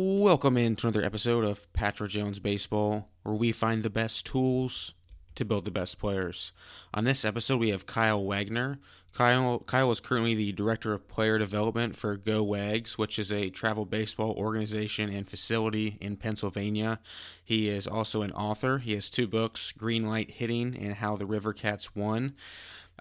[0.00, 4.94] Welcome into another episode of Patrick Jones Baseball, where we find the best tools
[5.34, 6.52] to build the best players.
[6.94, 8.78] On this episode, we have Kyle Wagner.
[9.12, 13.50] Kyle, Kyle is currently the Director of Player Development for Go Wags, which is a
[13.50, 17.00] travel baseball organization and facility in Pennsylvania.
[17.44, 18.78] He is also an author.
[18.78, 22.36] He has two books Green Light Hitting and How the River Cats Won.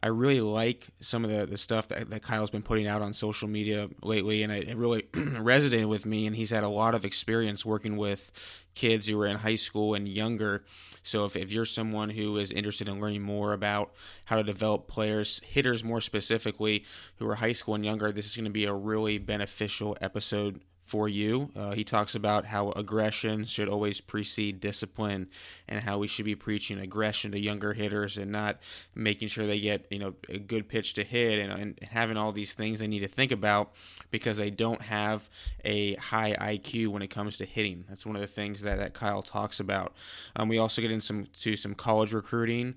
[0.01, 3.13] I really like some of the, the stuff that, that Kyle's been putting out on
[3.13, 6.27] social media lately, and it, it really resonated with me.
[6.27, 8.31] And he's had a lot of experience working with
[8.75, 10.63] kids who are in high school and younger.
[11.01, 13.91] So if, if you're someone who is interested in learning more about
[14.25, 16.85] how to develop players, hitters more specifically,
[17.17, 20.61] who are high school and younger, this is going to be a really beneficial episode
[20.87, 21.51] for you.
[21.55, 25.27] Uh, he talks about how aggression should always precede discipline
[25.67, 28.57] and how we should be preaching aggression to younger hitters and not
[28.95, 32.31] making sure they get, you know, a good pitch to hit and, and having all
[32.31, 33.73] these things they need to think about
[34.11, 35.29] because they don't have
[35.65, 37.83] a high IQ when it comes to hitting.
[37.89, 39.93] That's one of the things that, that Kyle talks about.
[40.37, 42.75] Um, we also get into some, some college recruiting.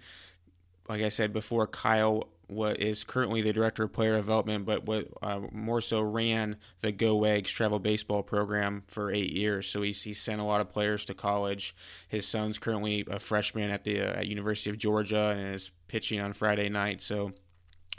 [0.89, 5.09] Like I said before, Kyle what is currently the director of player development, but what
[5.23, 9.69] uh, more so ran the Go Wags travel baseball program for eight years.
[9.69, 11.75] So he's, he sent a lot of players to college.
[12.09, 16.21] His son's currently a freshman at the uh, at University of Georgia and is pitching
[16.21, 17.03] on Friday night.
[17.03, 17.33] So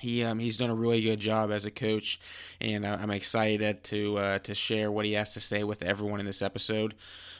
[0.01, 2.19] he um, he's done a really good job as a coach,
[2.59, 6.19] and uh, I'm excited to uh, to share what he has to say with everyone
[6.19, 6.95] in this episode.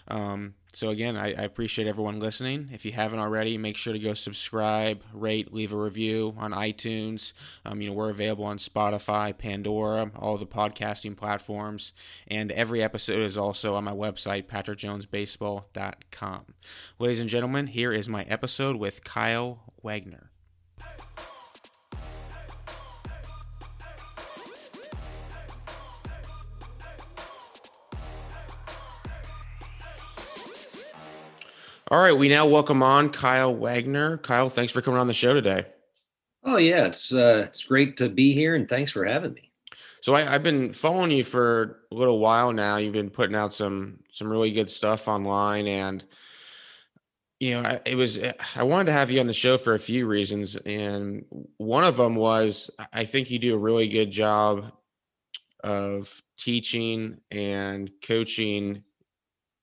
[0.07, 2.69] Um, so again, I, I, appreciate everyone listening.
[2.73, 7.33] If you haven't already, make sure to go subscribe, rate, leave a review on iTunes.
[7.65, 11.93] Um, you know we're available on Spotify, Pandora, all the podcasting platforms,
[12.27, 16.45] and every episode is also on my website, patrickjonesbaseball.com.
[16.99, 20.30] Ladies and gentlemen, here is my episode with Kyle Wagner.
[31.91, 34.17] All right, we now welcome on Kyle Wagner.
[34.19, 35.65] Kyle, thanks for coming on the show today.
[36.41, 39.51] Oh yeah, it's uh, it's great to be here, and thanks for having me.
[39.99, 42.77] So I, have been following you for a little while now.
[42.77, 46.01] You've been putting out some some really good stuff online, and
[47.41, 48.17] you know, it was
[48.55, 51.25] I wanted to have you on the show for a few reasons, and
[51.57, 54.71] one of them was I think you do a really good job
[55.61, 58.85] of teaching and coaching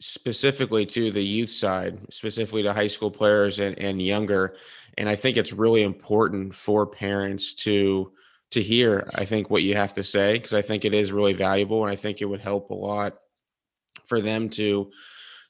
[0.00, 4.56] specifically to the youth side, specifically to high school players and, and younger.
[4.96, 8.12] And I think it's really important for parents to
[8.50, 11.34] to hear, I think, what you have to say, because I think it is really
[11.34, 13.18] valuable and I think it would help a lot
[14.06, 14.90] for them to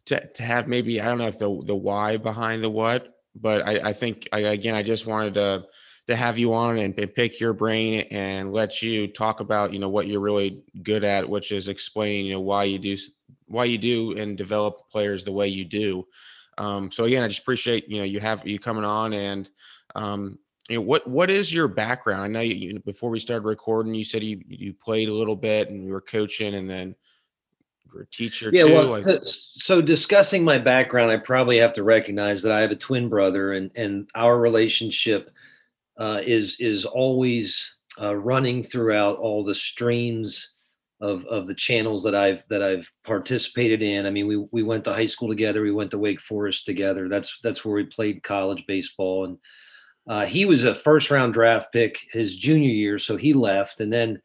[0.06, 3.66] to to have maybe I don't know if the the why behind the what, but
[3.66, 5.66] I, I think I, again I just wanted to
[6.08, 9.78] to have you on and, and, pick your brain and let you talk about you
[9.78, 12.96] know what you're really good at, which is explaining you know why you do
[13.48, 16.06] why you do and develop players the way you do.
[16.58, 19.48] Um, so again, I just appreciate you know you have you coming on and
[19.94, 20.38] um,
[20.68, 22.22] you know what what is your background?
[22.22, 25.36] I know you, you, before we started recording, you said you you played a little
[25.36, 26.94] bit and you were coaching, and then
[27.86, 28.50] you are a teacher.
[28.52, 28.74] Yeah, too.
[28.74, 32.76] well, so, so, discussing my background, I probably have to recognize that I have a
[32.76, 35.30] twin brother, and and our relationship
[35.98, 40.50] uh, is is always uh, running throughout all the streams
[41.00, 44.06] of of the channels that I've that I've participated in.
[44.06, 45.62] I mean, we we went to high school together.
[45.62, 47.08] We went to Wake Forest together.
[47.08, 49.24] That's that's where we played college baseball.
[49.26, 49.38] And
[50.08, 53.80] uh, he was a first round draft pick his junior year, so he left.
[53.80, 54.20] And then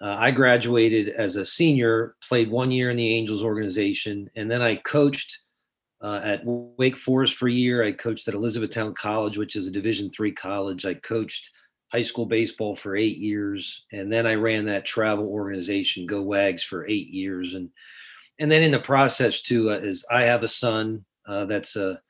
[0.00, 4.62] uh, I graduated as a senior, played one year in the Angels organization, and then
[4.62, 5.38] I coached
[6.02, 7.82] uh, at Wake Forest for a year.
[7.82, 10.84] I coached at Elizabethtown College, which is a Division three college.
[10.84, 11.50] I coached
[11.88, 16.62] high school baseball for eight years, and then I ran that travel organization, Go Wags,
[16.62, 17.70] for eight years, and
[18.38, 22.00] and then in the process too uh, is I have a son uh, that's a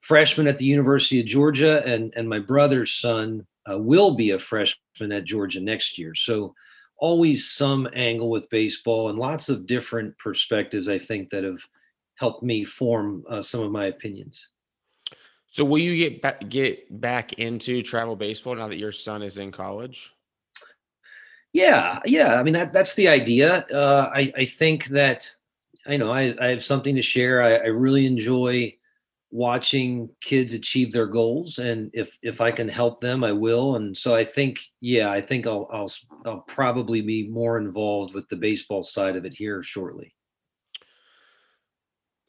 [0.00, 4.38] freshman at the University of Georgia, and and my brother's son uh, will be a
[4.38, 6.14] freshman at Georgia next year.
[6.14, 6.54] So
[6.98, 10.88] always some angle with baseball and lots of different perspectives.
[10.88, 11.60] I think that have
[12.16, 14.46] helped me form uh, some of my opinions.
[15.54, 19.38] So will you get back, get back into travel baseball now that your son is
[19.38, 20.12] in college?
[21.52, 22.34] Yeah, yeah.
[22.34, 23.64] I mean that that's the idea.
[23.72, 25.30] Uh, I I think that
[25.86, 27.40] I know I, I have something to share.
[27.40, 28.74] I, I really enjoy
[29.30, 33.76] watching kids achieve their goals, and if if I can help them, I will.
[33.76, 35.92] And so I think, yeah, I think I'll I'll
[36.26, 40.13] I'll probably be more involved with the baseball side of it here shortly.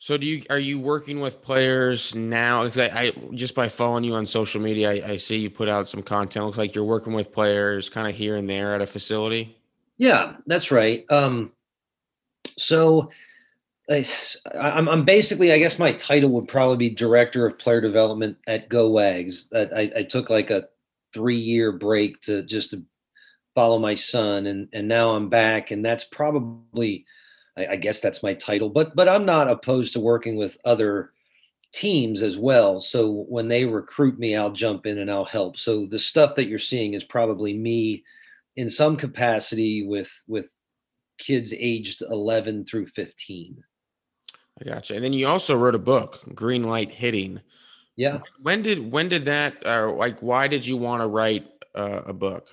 [0.05, 2.63] So do you are you working with players now?
[2.63, 5.67] Because I, I, just by following you on social media, I, I, see you put
[5.67, 6.45] out some content.
[6.45, 9.57] Looks like you're working with players kind of here and there at a facility.
[9.97, 11.05] Yeah, that's right.
[11.09, 11.53] Um,
[12.55, 13.09] so
[13.89, 14.05] I,
[14.53, 18.69] I'm, I'm basically, I guess my title would probably be director of player development at
[18.69, 19.49] Go Wags.
[19.55, 20.67] I, I took like a
[21.13, 22.83] three year break to just to
[23.55, 27.07] follow my son, and and now I'm back, and that's probably,
[27.57, 28.69] I, I guess that's my title.
[28.69, 31.11] But but I'm not opposed to working with other
[31.73, 32.79] teams as well.
[32.79, 35.57] So when they recruit me, I'll jump in and I'll help.
[35.57, 38.03] So the stuff that you're seeing is probably me
[38.55, 40.47] in some capacity with with
[41.17, 43.63] kids aged 11 through 15.
[44.61, 44.95] I gotcha.
[44.95, 47.41] And then you also wrote a book, Green Light Hitting.
[47.97, 48.19] Yeah.
[48.41, 52.13] When did when did that or like why did you want to write uh, a
[52.13, 52.47] book?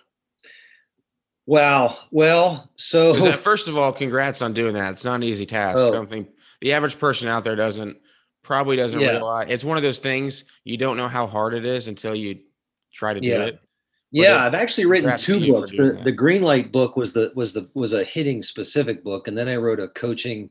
[1.46, 1.98] Wow.
[2.10, 4.92] Well, so that, first of all, congrats on doing that.
[4.92, 5.78] It's not an easy task.
[5.78, 5.88] Oh.
[5.88, 6.28] I don't think
[6.60, 7.96] the average person out there doesn't
[8.42, 9.10] probably doesn't yeah.
[9.10, 12.40] realize it's one of those things you don't know how hard it is until you
[12.92, 13.36] try to yeah.
[13.36, 13.60] do it.
[14.10, 15.72] yeah, I've actually written two books.
[15.72, 19.36] The, the Green Light book was the was the was a hitting specific book, and
[19.36, 20.50] then I wrote a coaching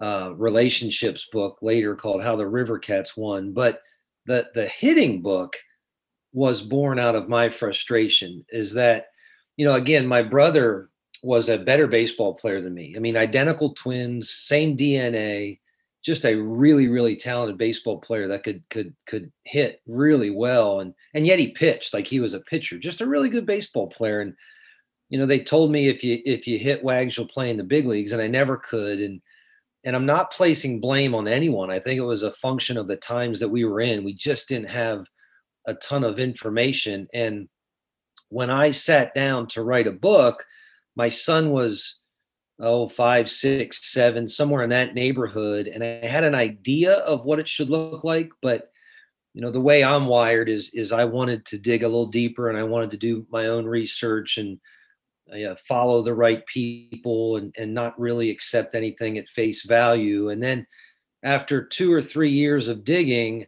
[0.00, 3.52] uh, relationships book later called How the River Cats Won.
[3.52, 3.82] But
[4.26, 5.56] the the hitting book
[6.32, 8.44] was born out of my frustration.
[8.50, 9.06] Is that
[9.58, 10.88] you know again my brother
[11.22, 12.94] was a better baseball player than me.
[12.96, 15.58] I mean, identical twins, same DNA,
[16.04, 20.94] just a really really talented baseball player that could could could hit really well and
[21.12, 22.78] and yet he pitched like he was a pitcher.
[22.78, 24.34] Just a really good baseball player and
[25.10, 27.64] you know they told me if you if you hit wags you'll play in the
[27.64, 29.20] big leagues and I never could and
[29.84, 31.70] and I'm not placing blame on anyone.
[31.70, 34.04] I think it was a function of the times that we were in.
[34.04, 35.04] We just didn't have
[35.66, 37.08] a ton of information.
[37.12, 37.48] And
[38.28, 40.44] when I sat down to write a book,
[40.96, 41.96] my son was
[42.60, 47.38] oh five six seven somewhere in that neighborhood and i had an idea of what
[47.38, 48.72] it should look like but
[49.32, 52.48] you know the way i'm wired is is i wanted to dig a little deeper
[52.48, 54.58] and i wanted to do my own research and
[55.32, 60.30] uh, follow the right people and, and not really accept anything at face value.
[60.30, 60.66] And then
[61.22, 63.46] after two or three years of digging,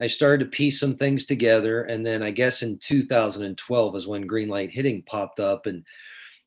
[0.00, 1.82] I started to piece some things together.
[1.82, 5.66] And then I guess in 2012 is when Green Light Hitting popped up.
[5.66, 5.84] And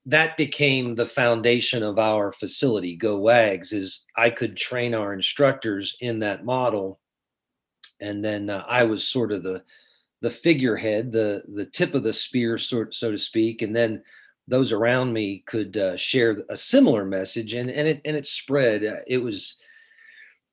[0.06, 5.96] that became the foundation of our facility, Go Wags, is I could train our instructors
[6.02, 7.00] in that model.
[8.00, 9.64] And then uh, I was sort of the
[10.22, 13.62] the figurehead, the the tip of the spear, sort so to speak.
[13.62, 14.02] And then
[14.48, 18.84] those around me could uh, share a similar message and and it and it spread
[18.84, 19.56] uh, it was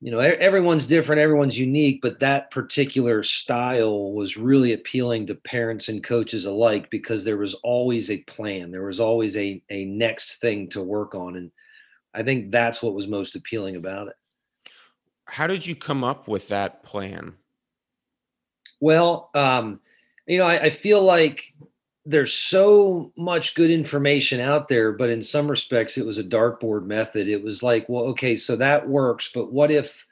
[0.01, 5.89] you know everyone's different everyone's unique but that particular style was really appealing to parents
[5.89, 10.41] and coaches alike because there was always a plan there was always a a next
[10.41, 11.51] thing to work on and
[12.15, 14.15] i think that's what was most appealing about it.
[15.27, 17.35] How did you come up with that plan?
[18.81, 19.81] Well um
[20.27, 21.43] you know I, I feel like
[22.09, 26.87] there's so much good information out there, but in some respects, it was a dartboard
[26.87, 27.29] method.
[27.29, 30.07] It was like, well, okay, so that works, but what if,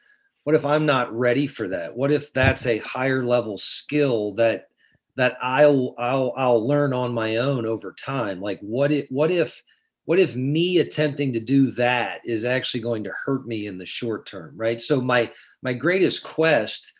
[0.44, 1.96] what if I'm not ready for that?
[1.96, 4.68] What if that's a higher level skill that
[5.16, 8.42] that I'll I'll I'll learn on my own over time?
[8.42, 9.62] Like, what if what if
[10.04, 13.86] what if me attempting to do that is actually going to hurt me in the
[13.86, 14.82] short term, right?
[14.82, 15.32] So my
[15.62, 16.92] my greatest quest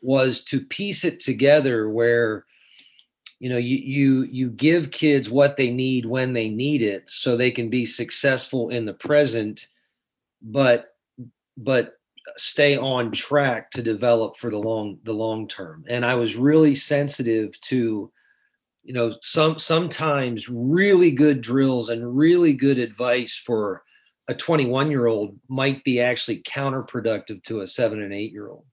[0.00, 2.44] was to piece it together where
[3.40, 7.36] you know you you you give kids what they need when they need it so
[7.36, 9.66] they can be successful in the present
[10.42, 10.94] but
[11.56, 11.94] but
[12.36, 15.84] stay on track to develop for the long the long term.
[15.88, 18.12] And i was really sensitive to
[18.82, 23.82] you know some sometimes really good drills and really good advice for
[24.28, 28.64] a 21 year old might be actually counterproductive to a 7 and 8 year old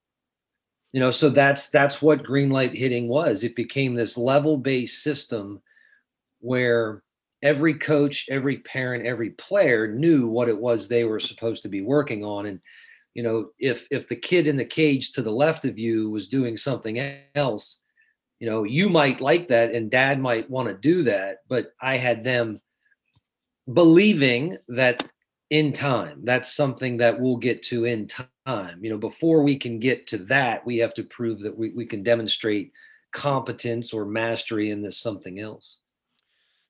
[0.94, 3.44] you know so that's that's what green light hitting was.
[3.44, 5.62] It became this level based system
[6.40, 7.04] where
[7.44, 11.82] every coach every parent every player knew what it was they were supposed to be
[11.82, 12.48] working on.
[12.48, 12.60] And
[13.18, 16.28] you know if if the kid in the cage to the left of you was
[16.28, 17.80] doing something else
[18.40, 21.98] you know you might like that and dad might want to do that but i
[21.98, 22.62] had them
[23.74, 25.04] believing that
[25.50, 28.84] in time that's something that we'll get to in time time.
[28.84, 31.86] You know, before we can get to that, we have to prove that we, we
[31.86, 32.72] can demonstrate
[33.12, 35.80] competence or mastery in this something else.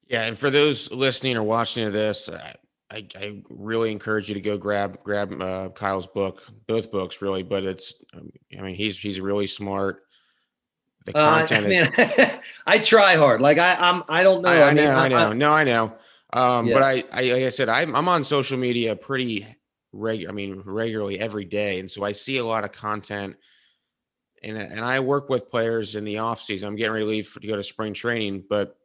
[0.07, 2.29] Yeah, and for those listening or watching to this,
[2.89, 7.43] I, I really encourage you to go grab grab uh, Kyle's book, both books really.
[7.43, 10.03] But it's, um, I mean, he's he's really smart.
[11.05, 12.29] The content uh, man, is.
[12.65, 13.41] I try hard.
[13.41, 14.49] Like I, I'm, I don't know.
[14.49, 15.33] I, I, I mean, know, I, know.
[15.33, 15.93] no, I know.
[16.31, 16.71] Um.
[16.71, 19.45] But I, I, like I said, I'm, I'm on social media pretty
[19.93, 21.79] reg I mean regularly every day.
[21.79, 23.35] And so I see a lot of content
[24.43, 26.69] and and I work with players in the off season.
[26.69, 28.77] I'm getting ready to leave for, to go to spring training, but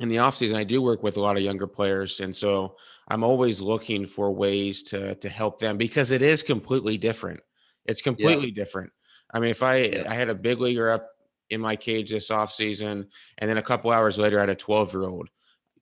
[0.00, 2.20] in the offseason, I do work with a lot of younger players.
[2.20, 2.76] And so
[3.08, 7.40] I'm always looking for ways to to help them because it is completely different.
[7.86, 8.54] It's completely yeah.
[8.54, 8.92] different.
[9.32, 10.10] I mean, if I yeah.
[10.10, 11.08] I had a big leaguer up
[11.50, 13.06] in my cage this offseason,
[13.38, 15.28] and then a couple hours later I had a 12 year old,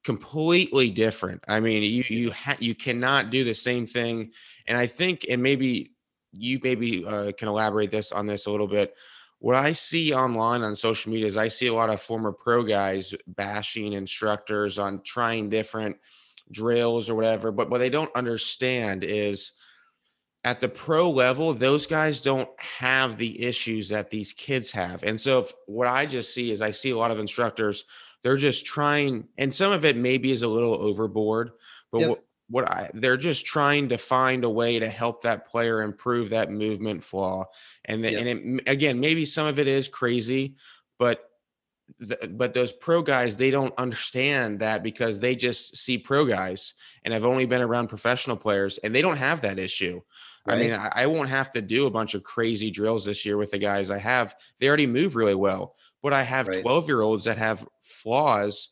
[0.07, 1.45] completely different.
[1.47, 4.31] I mean, you you ha- you cannot do the same thing.
[4.67, 5.93] And I think, and maybe
[6.33, 8.95] you maybe uh, can elaborate this on this a little bit
[9.39, 12.63] what I see online on social media is I see a lot of former pro
[12.63, 15.97] guys bashing instructors on trying different
[16.51, 17.53] drills or whatever.
[17.53, 19.53] But what they don't understand is
[20.45, 25.03] at the pro level, those guys don't have the issues that these kids have.
[25.03, 27.85] And so if, what I just see is I see a lot of instructors,
[28.23, 31.53] they're just trying, and some of it maybe is a little overboard,
[31.93, 32.09] but yep.
[32.09, 36.31] what, what I they're just trying to find a way to help that player improve
[36.31, 37.47] that movement flaw.
[37.85, 40.55] And the, and it, again, maybe some of it is crazy,
[40.99, 41.29] but
[41.99, 46.75] the, but those pro guys they don't understand that because they just see pro guys
[47.05, 50.01] and have only been around professional players and they don't have that issue.
[50.47, 50.55] Right.
[50.55, 53.37] I mean, I, I won't have to do a bunch of crazy drills this year
[53.37, 54.35] with the guys I have.
[54.59, 55.75] They already move really well,
[56.07, 56.87] but I have 12 right.
[56.87, 58.69] year olds that have flaws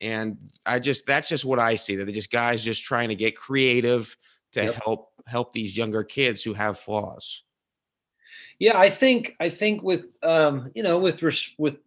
[0.00, 3.16] and I just that's just what I see that they just guys just trying to
[3.16, 4.16] get creative
[4.52, 4.74] to yep.
[4.74, 7.42] help help these younger kids who have flaws.
[8.60, 11.78] Yeah, I think I think with um, you know with res- with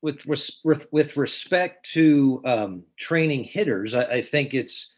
[0.00, 4.94] with res- with with respect to um, training hitters, I, I think it's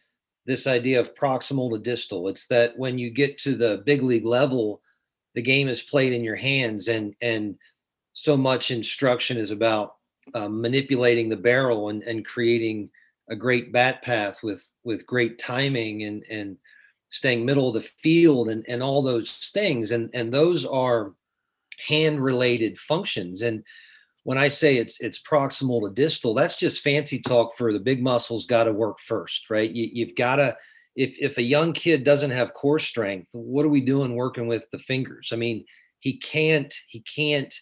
[0.47, 2.29] this idea of proximal to distal.
[2.29, 4.83] It's that when you get to the big league level,
[5.35, 7.57] the game is played in your hands, and and
[8.19, 9.95] so much instruction is about
[10.35, 12.91] um, manipulating the barrel and, and creating
[13.31, 16.57] a great bat path with with great timing and and
[17.11, 19.93] staying middle of the field and and all those things.
[19.93, 21.13] And and those are
[21.87, 23.43] hand related functions.
[23.43, 23.63] And
[24.25, 28.03] when i say it's it's proximal to distal that's just fancy talk for the big
[28.03, 29.71] muscles got to work first right?
[29.71, 30.57] You, you've got to
[30.97, 34.65] if if a young kid doesn't have core strength what are we doing working with
[34.73, 35.31] the fingers?
[35.33, 35.65] I mean
[36.01, 37.55] he can't he can't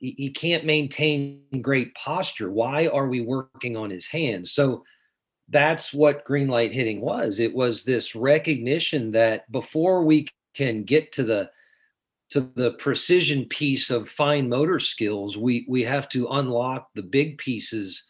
[0.00, 2.50] he can't maintain great posture.
[2.50, 4.52] Why are we working on his hands?
[4.52, 4.82] So
[5.48, 7.38] that's what green light hitting was.
[7.38, 11.50] It was this recognition that before we can get to the
[12.30, 17.38] to the precision piece of fine motor skills, we we have to unlock the big
[17.38, 18.02] pieces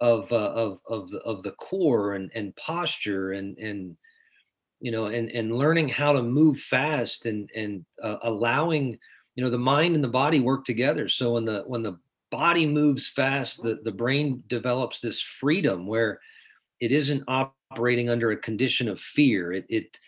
[0.00, 3.96] of uh, of of the of the core and and posture and and
[4.80, 8.98] you know and and learning how to move fast and and uh, allowing
[9.40, 11.08] you know the mind and the body work together.
[11.08, 11.98] So when the when the
[12.30, 16.20] body moves fast the, the brain develops this freedom where
[16.78, 19.54] it isn't operating under a condition of fear.
[19.54, 19.98] It it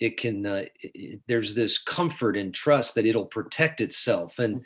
[0.00, 4.38] it can uh, it, there's this comfort and trust that it'll protect itself.
[4.38, 4.64] And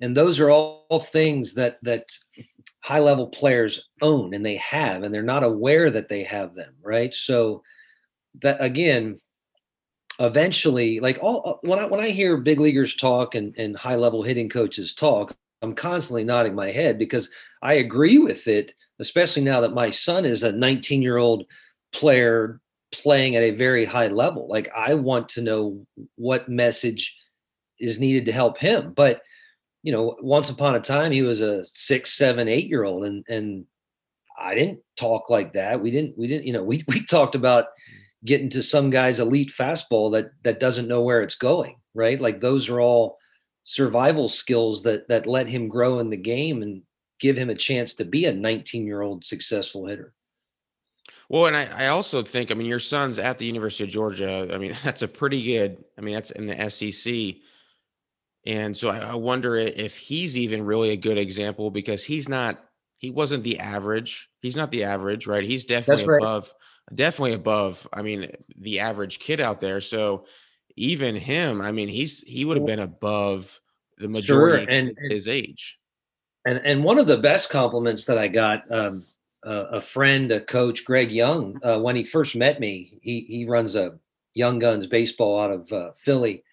[0.00, 2.12] and those are all, all things that that
[2.84, 6.74] high level players own and they have and they're not aware that they have them
[6.80, 7.12] right?
[7.12, 7.64] So
[8.40, 9.18] that again
[10.20, 13.96] eventually like all uh, when I when I hear big leaguers talk and, and high
[13.96, 17.30] level hitting coaches talk, I'm constantly nodding my head because
[17.62, 21.44] I agree with it, especially now that my son is a 19 year old
[21.92, 22.60] player
[22.92, 24.48] playing at a very high level.
[24.48, 27.14] Like I want to know what message
[27.78, 28.92] is needed to help him.
[28.94, 29.22] But
[29.82, 33.24] you know, once upon a time he was a six, seven, eight year old and
[33.28, 33.64] and
[34.38, 35.80] I didn't talk like that.
[35.80, 37.66] We didn't, we didn't, you know, we we talked about
[38.24, 42.20] getting to some guy's elite fastball that that doesn't know where it's going, right?
[42.20, 43.18] Like those are all
[43.64, 46.82] survival skills that that let him grow in the game and
[47.20, 50.14] give him a chance to be a 19 year old successful hitter.
[51.28, 54.48] Well, and I, I also think, I mean, your son's at the University of Georgia.
[54.52, 57.42] I mean, that's a pretty good, I mean, that's in the SEC.
[58.46, 62.64] And so I, I wonder if he's even really a good example because he's not,
[62.96, 64.28] he wasn't the average.
[64.40, 65.44] He's not the average, right?
[65.44, 66.22] He's definitely right.
[66.22, 66.52] above
[66.94, 70.24] definitely above i mean the average kid out there so
[70.76, 73.60] even him i mean he's he would have been above
[73.98, 74.72] the majority sure.
[74.72, 75.78] and, his age.
[76.46, 79.04] And and one of the best compliments that i got um,
[79.46, 83.44] uh, a friend a coach greg young uh, when he first met me he he
[83.44, 83.98] runs a
[84.34, 86.44] young guns baseball out of uh, philly.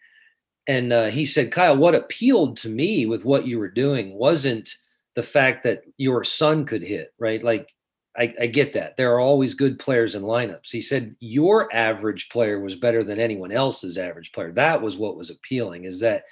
[0.68, 4.75] And uh, he said kyle what appealed to me with what you were doing wasn't
[5.15, 7.44] the fact that your son could hit right?
[7.44, 7.74] Like
[8.17, 8.95] I, I, get that.
[8.98, 10.72] There are always good players in lineups.
[10.72, 14.51] He said your average player was better than anyone else's average player.
[14.51, 16.24] That was what was appealing, is that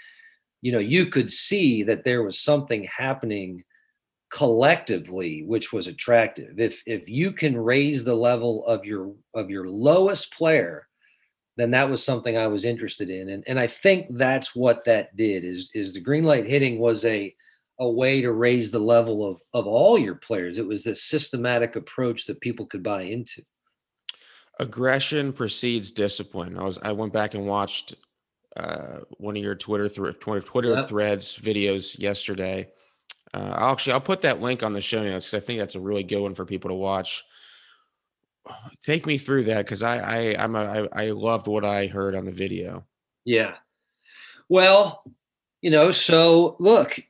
[0.61, 3.63] you know you could see that there was something happening
[4.33, 6.59] collectively which was attractive.
[6.59, 10.87] If if you can raise the level of your of your lowest player,
[11.55, 13.29] then that was something I was interested in.
[13.29, 17.05] And and I think that's what that did is is the green light hitting was
[17.05, 17.35] a
[17.79, 20.57] a way to raise the level of of all your players.
[20.57, 23.41] It was this systematic approach that people could buy into.
[24.59, 26.57] Aggression precedes discipline.
[26.57, 27.95] I was I went back and watched
[28.55, 30.87] uh, one of your Twitter th- Twitter yep.
[30.87, 32.69] threads videos yesterday.
[33.33, 35.75] Uh, I'll actually I'll put that link on the show notes because I think that's
[35.75, 37.23] a really good one for people to watch.
[38.81, 42.13] Take me through that because I I I'm a, I, I loved what I heard
[42.13, 42.85] on the video.
[43.25, 43.55] Yeah,
[44.49, 45.03] well,
[45.61, 46.99] you know, so look.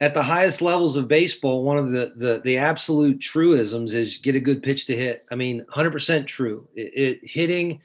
[0.00, 4.34] at the highest levels of baseball, one of the the, the absolute truisms is get
[4.34, 5.24] a good pitch to hit.
[5.30, 6.68] I mean, 100% true.
[6.74, 7.80] It, it, hitting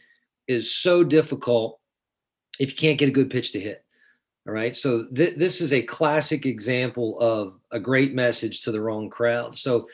[0.47, 1.79] is so difficult
[2.59, 3.85] if you can't get a good pitch to hit.
[4.47, 4.75] All right.
[4.75, 9.57] So th- this is a classic example of a great message to the wrong crowd.
[9.57, 9.87] So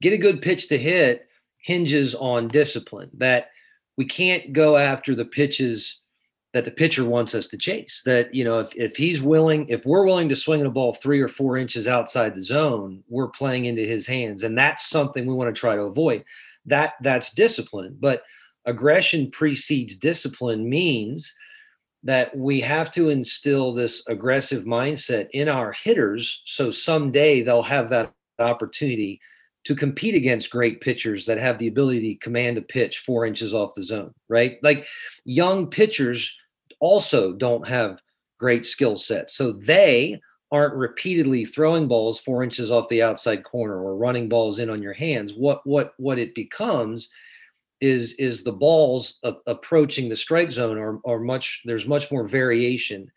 [0.00, 3.50] get a good pitch to hit hinges on discipline that
[3.96, 5.99] we can't go after the pitches
[6.52, 8.02] that the pitcher wants us to chase.
[8.04, 11.20] That, you know, if, if he's willing, if we're willing to swing a ball three
[11.20, 14.42] or four inches outside the zone, we're playing into his hands.
[14.42, 16.24] And that's something we want to try to avoid.
[16.66, 17.96] That that's discipline.
[18.00, 18.22] But
[18.66, 21.32] aggression precedes discipline means
[22.02, 27.90] that we have to instill this aggressive mindset in our hitters so someday they'll have
[27.90, 29.20] that opportunity
[29.64, 33.52] to compete against great pitchers that have the ability to command a pitch four inches
[33.52, 34.58] off the zone, right?
[34.62, 34.86] Like
[35.24, 36.34] young pitchers
[36.80, 38.00] also don't have
[38.38, 39.34] great skill sets.
[39.34, 40.20] So they
[40.50, 44.82] aren't repeatedly throwing balls four inches off the outside corner or running balls in on
[44.82, 45.32] your hands.
[45.32, 47.08] What what what it becomes
[47.80, 53.10] is is the balls approaching the strike zone are, are much there's much more variation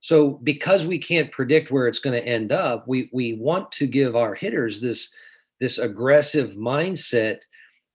[0.00, 3.86] so because we can't predict where it's going to end up we we want to
[3.86, 5.10] give our hitters this
[5.58, 7.38] this aggressive mindset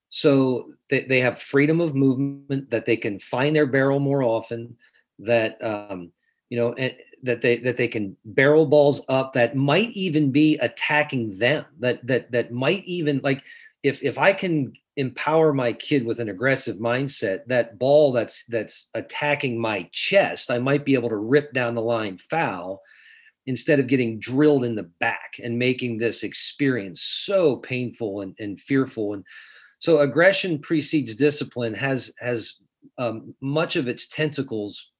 [0.10, 4.76] so that they have freedom of movement that they can find their barrel more often
[5.20, 6.12] that um,
[6.50, 6.94] you know and
[7.24, 12.06] that they that they can barrel balls up that might even be attacking them that
[12.06, 13.42] that that might even like
[13.84, 18.90] if if i can empower my kid with an aggressive mindset that ball that's that's
[18.94, 22.82] attacking my chest i might be able to rip down the line foul
[23.48, 28.60] instead of getting drilled in the back and making this experience so painful and, and
[28.60, 29.14] fearful.
[29.14, 29.24] And
[29.80, 32.56] so aggression precedes discipline has has
[32.98, 34.92] um, much of its tentacles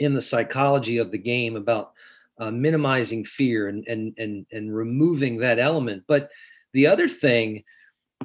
[0.00, 1.92] in the psychology of the game about
[2.38, 6.30] uh, minimizing fear and and and and removing that element but
[6.72, 7.62] the other thing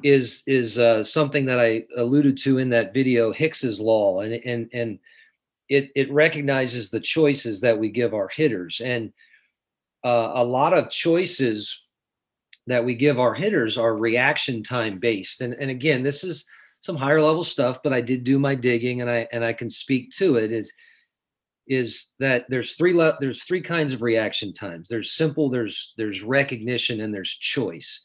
[0.03, 4.69] is is uh, something that I alluded to in that video, Hicks's law, and and
[4.73, 4.99] and
[5.69, 9.13] it it recognizes the choices that we give our hitters, and
[10.03, 11.81] uh, a lot of choices
[12.67, 16.45] that we give our hitters are reaction time based, and and again, this is
[16.81, 19.69] some higher level stuff, but I did do my digging, and I and I can
[19.69, 20.51] speak to it.
[20.51, 20.71] Is
[21.67, 24.87] is that there's three le- there's three kinds of reaction times.
[24.89, 28.01] There's simple, there's there's recognition, and there's choice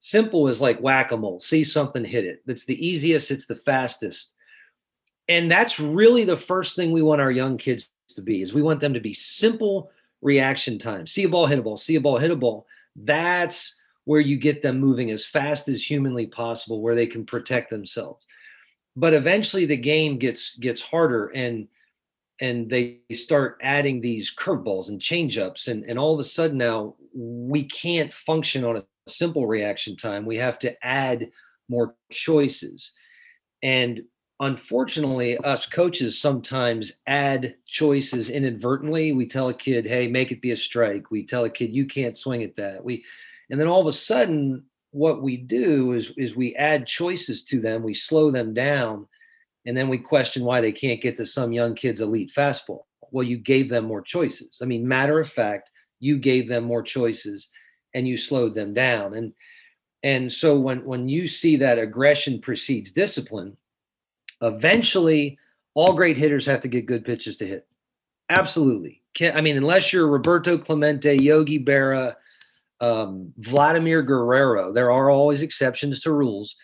[0.00, 2.40] Simple is like whack a mole, see something, hit it.
[2.46, 4.34] That's the easiest, it's the fastest.
[5.28, 8.62] And that's really the first thing we want our young kids to be is we
[8.62, 9.90] want them to be simple
[10.22, 11.06] reaction time.
[11.06, 12.66] See a ball, hit a ball, see a ball, hit a ball.
[12.96, 17.70] That's where you get them moving as fast as humanly possible where they can protect
[17.70, 18.24] themselves.
[18.96, 21.68] But eventually the game gets gets harder and
[22.40, 26.94] and they start adding these curveballs and changeups and and all of a sudden now
[27.12, 30.24] we can't function on a simple reaction time.
[30.24, 31.30] We have to add
[31.68, 32.92] more choices.
[33.62, 34.02] And
[34.40, 39.12] unfortunately, us coaches sometimes add choices inadvertently.
[39.12, 41.10] We tell a kid, hey, make it be a strike.
[41.10, 42.84] We tell a kid, you can't swing at that.
[42.84, 43.04] We
[43.50, 47.60] and then all of a sudden, what we do is is we add choices to
[47.60, 49.06] them, we slow them down,
[49.66, 52.84] and then we question why they can't get to some young kid's elite fastball.
[53.10, 54.60] Well, you gave them more choices.
[54.62, 55.70] I mean, matter of fact,
[56.00, 57.48] you gave them more choices
[57.94, 59.32] and you slowed them down and
[60.02, 63.56] and so when when you see that aggression precedes discipline
[64.42, 65.38] eventually
[65.74, 67.66] all great hitters have to get good pitches to hit
[68.30, 69.02] absolutely
[69.34, 72.14] i mean unless you're roberto clemente yogi berra
[72.80, 76.56] um, vladimir guerrero there are always exceptions to rules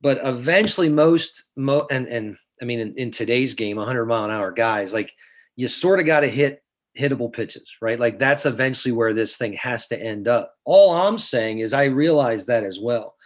[0.00, 4.30] but eventually most mo- and and i mean in, in today's game 100 mile an
[4.30, 5.12] hour guys like
[5.56, 6.64] you sort of got to hit
[6.98, 7.98] hittable pitches, right?
[7.98, 10.54] Like that's eventually where this thing has to end up.
[10.64, 13.16] All I'm saying is I realize that as well.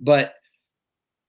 [0.00, 0.34] But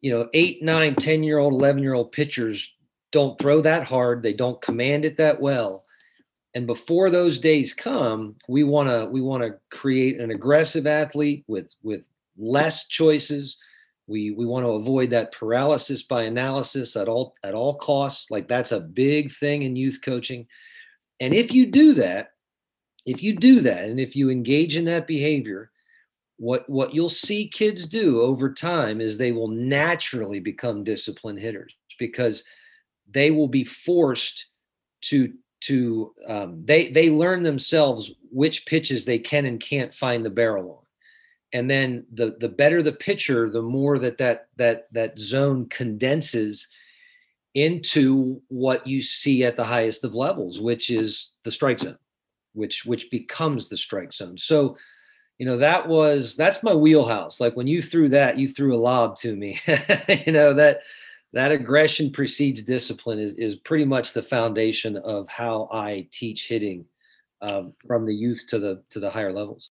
[0.01, 2.71] you know, eight, nine, 10 year old, 11 year old pitchers
[3.11, 4.23] don't throw that hard.
[4.23, 5.85] They don't command it that well.
[6.55, 11.45] And before those days come, we want to we want to create an aggressive athlete
[11.47, 13.57] with with less choices.
[14.11, 18.29] We we want to avoid that paralysis by analysis at all at all costs.
[18.29, 20.45] Like that's a big thing in youth coaching
[21.21, 22.31] and if you do that,
[23.05, 25.71] if you do that and if you engage in that behavior,
[26.37, 31.75] what what you'll see kids do over time is they will naturally become disciplined hitters
[31.99, 32.43] because
[33.13, 34.47] they will be forced
[35.01, 40.29] to to um, they they learn themselves which pitches they can and can't find the
[40.29, 40.80] barrel on
[41.53, 46.67] and then the the better the pitcher the more that that that that zone condenses
[47.53, 51.97] into what you see at the highest of levels which is the strike zone
[52.53, 54.37] which which becomes the strike zone.
[54.37, 54.77] So
[55.37, 57.39] you know that was that's my wheelhouse.
[57.39, 59.59] Like when you threw that you threw a lob to me.
[60.25, 60.81] You know that
[61.33, 66.85] that aggression precedes discipline is, is pretty much the foundation of how I teach hitting
[67.41, 69.70] um, from the youth to the to the higher levels.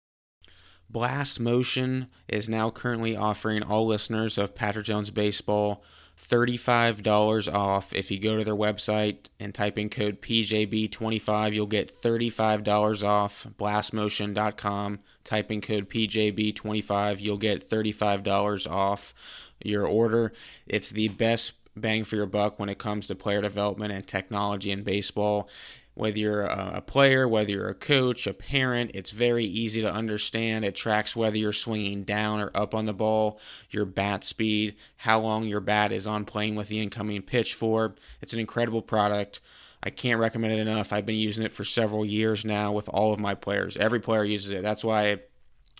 [0.90, 5.84] Blast Motion is now currently offering all listeners of Patrick Jones Baseball
[6.20, 7.94] $35 off.
[7.94, 13.48] If you go to their website and type in code PJB25, you'll get $35 off.
[13.58, 19.14] Blastmotion.com, type in code PJB25, you'll get $35 off
[19.64, 20.34] your order.
[20.68, 24.72] It's the best bang for your buck when it comes to player development and technology
[24.72, 25.50] in baseball.
[26.00, 30.64] Whether you're a player, whether you're a coach, a parent, it's very easy to understand.
[30.64, 33.38] It tracks whether you're swinging down or up on the ball,
[33.70, 37.96] your bat speed, how long your bat is on plane with the incoming pitch for.
[38.22, 39.42] It's an incredible product.
[39.84, 40.94] I can't recommend it enough.
[40.94, 43.76] I've been using it for several years now with all of my players.
[43.76, 44.64] Every player uses it.
[44.64, 45.20] That's why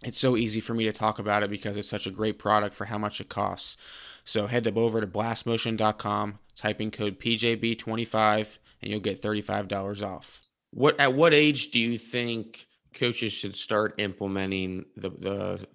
[0.04, 2.76] it's so easy for me to talk about it because it's such a great product
[2.76, 3.78] for how much it costs.
[4.26, 10.42] So head up over to blastmotion.com, type in code PJB25, and you'll get $35 off.
[10.72, 15.68] What at what age do you think coaches should start implementing the the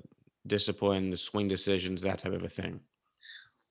[0.47, 2.81] discipline, the swing decisions, that type of a thing?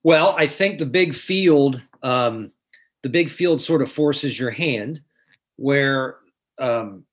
[0.03, 2.51] Well, I think the big field, um,
[3.03, 5.01] the big field sort of forces your hand,
[5.55, 6.17] where
[6.57, 7.05] um,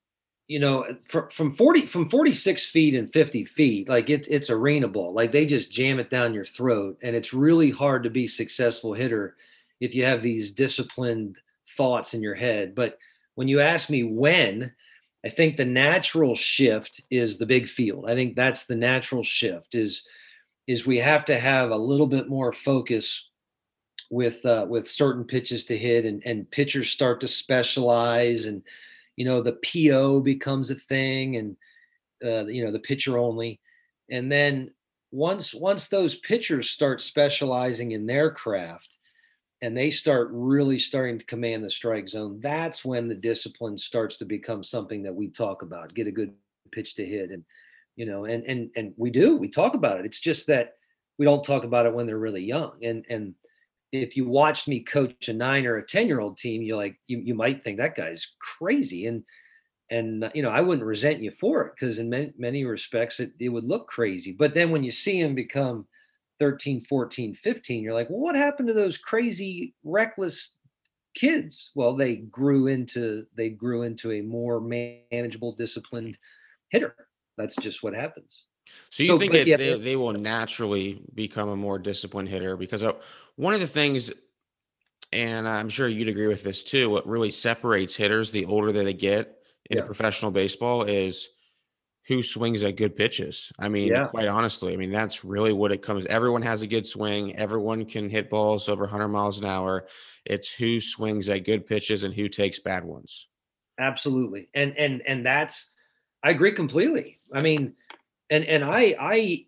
[0.51, 0.85] you know,
[1.31, 5.15] from 40 from 46 feet and 50 feet, like it's it's arena ball.
[5.15, 6.99] Like they just jam it down your throat.
[7.03, 9.37] And it's really hard to be successful hitter
[9.81, 11.39] if you have these disciplined
[11.77, 12.75] thoughts in your head.
[12.75, 12.99] But
[13.35, 14.73] when you ask me when,
[15.25, 18.09] I think the natural shift is the big field.
[18.09, 20.03] I think that's the natural shift is
[20.67, 23.29] is we have to have a little bit more focus
[24.11, 28.63] with uh, with certain pitches to hit and and pitchers start to specialize and
[29.17, 31.57] you know the PO becomes a thing and
[32.25, 33.61] uh, you know the pitcher only
[34.11, 34.71] and then
[35.13, 38.99] once once those pitchers start specializing in their craft
[39.63, 44.17] and they start really starting to command the strike zone that's when the discipline starts
[44.17, 46.33] to become something that we talk about get a good
[46.73, 47.45] pitch to hit and
[47.97, 50.75] you know and and and we do we talk about it it's just that
[51.19, 53.35] we don't talk about it when they're really young and and
[53.93, 56.97] if you watched me coach a nine or a 10 year old team, you like,
[57.07, 59.07] you, you might think that guy's crazy.
[59.07, 59.25] And,
[59.91, 63.33] and, you know, I wouldn't resent you for it because in many, many respects it,
[63.41, 64.33] it would look crazy.
[64.33, 65.87] But then when you see him become
[66.41, 70.57] 13, 14, 15, you're like, well, what happened to those crazy, reckless
[71.15, 71.71] kids?
[71.75, 76.19] Well, they grew into, they grew into a more manageable, disciplined
[76.71, 76.95] hitter.
[77.37, 78.45] That's just what happens.
[78.91, 82.57] So you so, think it, yeah, they, they will naturally become a more disciplined hitter
[82.57, 82.93] because uh,
[83.37, 84.11] one of the things,
[85.13, 88.85] and I'm sure you'd agree with this too, what really separates hitters the older that
[88.85, 89.85] they get in yeah.
[89.85, 91.29] professional baseball is
[92.11, 93.53] who swings at good pitches.
[93.61, 94.09] I mean, yeah.
[94.09, 96.07] quite honestly, I mean that's really what it comes.
[96.07, 97.37] Everyone has a good swing.
[97.37, 99.87] Everyone can hit balls over 100 miles an hour.
[100.25, 103.29] It's who swings at good pitches and who takes bad ones.
[103.79, 105.73] Absolutely, and and and that's
[106.25, 107.21] I agree completely.
[107.33, 107.75] I mean,
[108.29, 109.47] and and I, I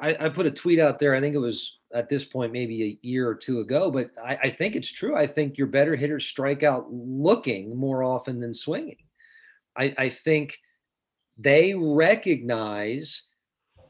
[0.00, 1.14] I put a tweet out there.
[1.14, 4.38] I think it was at this point maybe a year or two ago, but I,
[4.44, 5.14] I think it's true.
[5.14, 8.96] I think your better hitters strike out looking more often than swinging.
[9.76, 10.58] I, I think
[11.42, 13.22] they recognize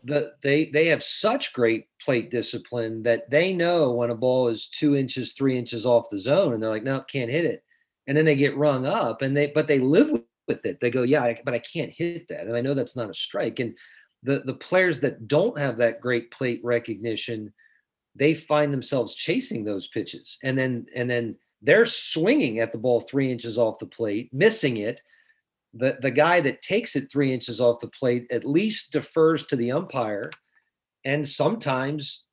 [0.05, 4.67] that they they have such great plate discipline that they know when a ball is
[4.67, 7.63] two inches, three inches off the zone, and they're like, no, can't hit it.
[8.09, 10.11] And then they get rung up, and they but they live
[10.49, 10.79] with it.
[10.81, 13.61] They go, yeah, but I can't hit that, and I know that's not a strike.
[13.61, 13.77] And
[14.23, 17.53] the the players that don't have that great plate recognition
[18.15, 23.01] they find themselves chasing those pitches and then and then they're swinging at the ball
[23.01, 25.03] three inches off the plate missing it
[25.75, 29.57] the the guy that takes it three inches off the plate at least defers to
[29.57, 30.31] the umpire
[31.05, 32.25] and sometimes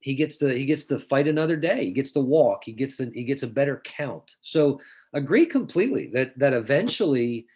[0.00, 2.96] he gets to he gets to fight another day he gets to walk he gets
[2.96, 4.80] the, he gets a better count so
[5.12, 7.46] agree completely that that eventually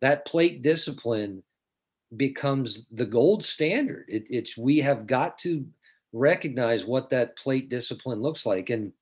[0.00, 1.42] that plate discipline
[2.16, 4.06] becomes the gold standard.
[4.08, 5.66] It, it's we have got to
[6.12, 8.70] recognize what that plate discipline looks like.
[8.70, 8.92] And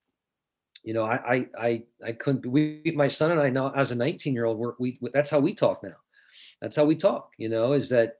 [0.82, 2.46] you know, I I I, I couldn't.
[2.46, 5.54] We my son and I now as a 19 year old, we that's how we
[5.54, 5.96] talk now.
[6.60, 8.14] That's how we talk, you know, is that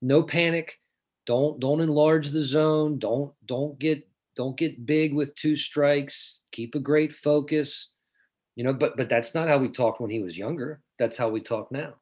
[0.00, 0.78] no panic.
[1.26, 2.98] Don't don't enlarge the zone.
[2.98, 6.42] Don't don't get don't get big with two strikes.
[6.52, 7.90] Keep a great focus.
[8.56, 10.80] You know, but but that's not how we talked when he was younger.
[10.98, 11.94] That's how we talk now.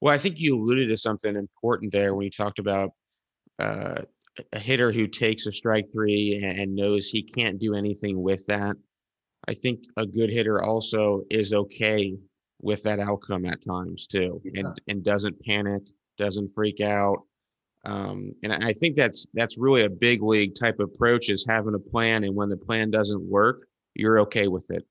[0.00, 2.90] Well, I think you alluded to something important there when you talked about
[3.58, 4.02] uh,
[4.52, 8.76] a hitter who takes a strike three and knows he can't do anything with that.
[9.48, 12.16] I think a good hitter also is okay
[12.60, 14.60] with that outcome at times too, yeah.
[14.60, 15.82] and and doesn't panic,
[16.18, 17.18] doesn't freak out.
[17.84, 21.78] Um, and I think that's that's really a big league type approach is having a
[21.78, 24.86] plan, and when the plan doesn't work, you're okay with it.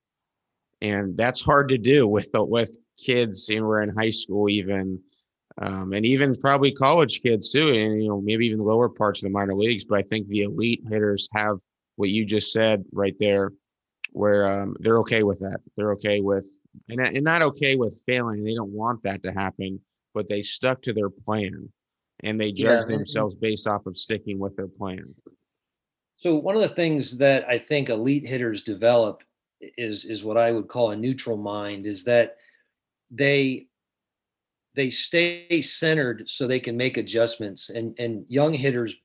[0.81, 4.99] And that's hard to do with with kids, and we're in high school even
[5.61, 9.27] um, and even probably college kids too, and you know maybe even lower parts of
[9.27, 9.85] the minor leagues.
[9.85, 11.57] But I think the elite hitters have
[11.95, 13.51] what you just said right there,
[14.13, 15.59] where um, they're okay with that.
[15.75, 16.47] They're okay with
[16.89, 18.43] and, and not okay with failing.
[18.43, 19.79] They don't want that to happen,
[20.13, 21.69] but they stuck to their plan,
[22.23, 22.97] and they judge yeah.
[22.97, 25.13] themselves based off of sticking with their plan.
[26.17, 29.23] So one of the things that I think elite hitters develop
[29.59, 31.85] is is what I would call a neutral mind.
[31.85, 32.37] Is that
[33.11, 33.67] they
[34.75, 38.95] they stay centered so they can make adjustments and and young hitters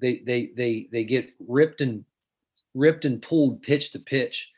[0.00, 2.04] they they they they get ripped and
[2.76, 4.50] ripped and pulled pitch to pitch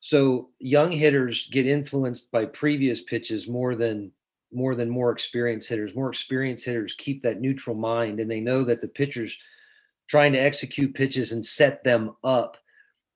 [0.00, 4.10] so young hitters get influenced by previous pitches more than
[4.52, 8.62] more than more experienced hitters more experienced hitters keep that neutral mind and they know
[8.62, 9.36] that the pitchers
[10.08, 12.56] trying to execute pitches and set them up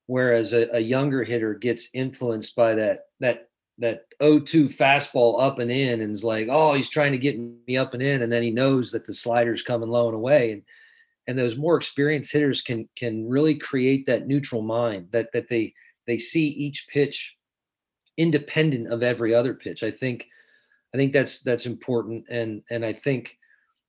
[0.07, 5.71] whereas a, a younger hitter gets influenced by that that that 0-2 fastball up and
[5.71, 8.43] in and is like, oh, he's trying to get me up and in, and then
[8.43, 10.53] he knows that the slider's coming low and away.
[10.53, 10.63] And
[11.29, 15.73] and those more experienced hitters can can really create that neutral mind that that they
[16.07, 17.37] they see each pitch
[18.17, 19.85] independent of every other pitch.
[19.85, 20.27] I think
[20.93, 23.37] I think that's that's important and and I think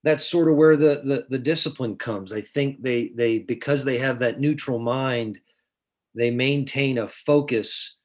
[0.03, 2.33] that's sort of where the the, the discipline comes.
[2.33, 5.39] I think they they because they have that neutral mind,
[6.13, 7.95] they maintain a focus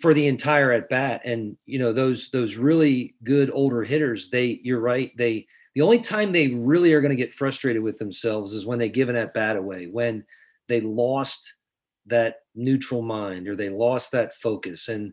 [0.00, 4.58] for the entire at bat and you know those those really good older hitters they
[4.62, 8.52] you're right they the only time they really are going to get frustrated with themselves
[8.52, 10.24] is when they give an at bat away when
[10.68, 11.54] they lost
[12.06, 15.12] that neutral mind or they lost that focus and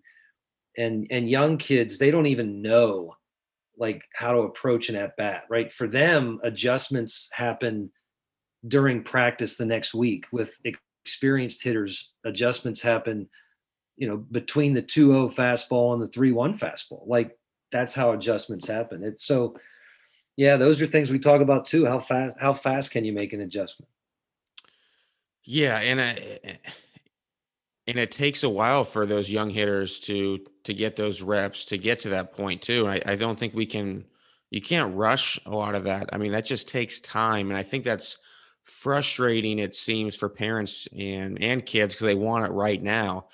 [0.78, 3.15] and and young kids they don't even know
[3.78, 7.89] like how to approach an at bat right for them adjustments happen
[8.67, 10.54] during practice the next week with
[11.04, 13.28] experienced hitters adjustments happen
[14.02, 17.04] you know, between the 2-0 fastball and the 3-1 fastball.
[17.06, 17.38] Like
[17.71, 19.04] that's how adjustments happen.
[19.04, 19.56] It's so
[20.38, 21.86] yeah, those are things we talk about too.
[21.86, 23.89] How fast how fast can you make an adjustment?
[25.44, 26.58] Yeah, and I,
[27.88, 31.78] and it takes a while for those young hitters to to get those reps to
[31.78, 32.88] get to that point too.
[32.88, 34.06] I, I don't think we can
[34.52, 36.10] you can't rush a lot of that.
[36.13, 37.50] I mean, that just takes time.
[37.50, 38.17] And I think that's
[38.63, 43.28] frustrating, it seems, for parents and and kids because they want it right now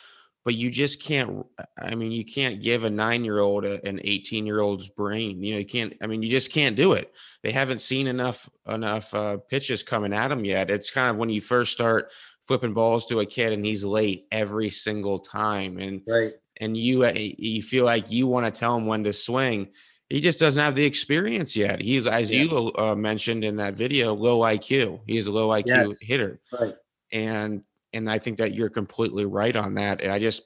[0.47, 1.45] but you just can't
[1.77, 5.51] i mean you can't give a nine year old an 18 year old's brain you
[5.51, 7.13] know you can't i mean you just can't do it.
[7.43, 10.69] They haven't seen enough enough uh, pitches coming at them yet.
[10.69, 12.11] It's kind of when you first start
[12.43, 16.33] flipping balls to a kid and he's late every single time and right.
[16.61, 19.67] and you uh, you feel like you want to tell him when to swing.
[20.09, 21.81] He just doesn't have the experience yet.
[21.81, 22.43] He's as yeah.
[22.43, 25.97] you uh, mentioned in that video low iq he is a low iq yes.
[26.01, 26.39] hitter.
[26.57, 26.73] Right.
[27.11, 27.63] And
[27.97, 30.01] and I think that you're completely right on that.
[30.01, 30.43] And I just,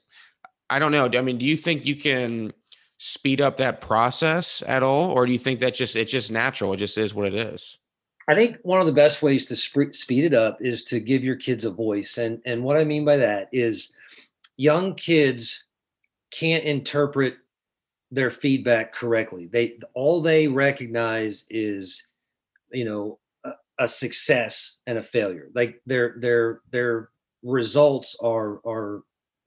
[0.68, 1.08] I don't know.
[1.12, 2.52] I mean, do you think you can
[2.98, 6.72] speed up that process at all, or do you think that just it's just natural?
[6.72, 7.78] It just is what it is.
[8.28, 11.24] I think one of the best ways to sp- speed it up is to give
[11.24, 13.92] your kids a voice, and and what I mean by that is,
[14.56, 15.64] young kids
[16.30, 17.34] can't interpret
[18.12, 19.46] their feedback correctly.
[19.46, 22.06] They all they recognize is,
[22.70, 25.48] you know, a, a success and a failure.
[25.54, 27.08] Like they're they're they're
[27.42, 29.02] results are are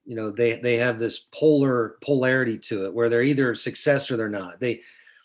[0.06, 4.18] you know they they have this polar polarity to it where they're either success or
[4.18, 4.60] they're not.
[4.60, 4.82] They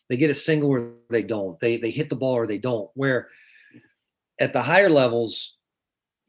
[0.08, 1.58] they get a single or they don't.
[1.60, 2.90] They they hit the ball or they don't.
[2.94, 3.28] Where
[4.38, 5.56] at the higher levels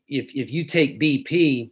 [0.08, 1.72] if if you take bp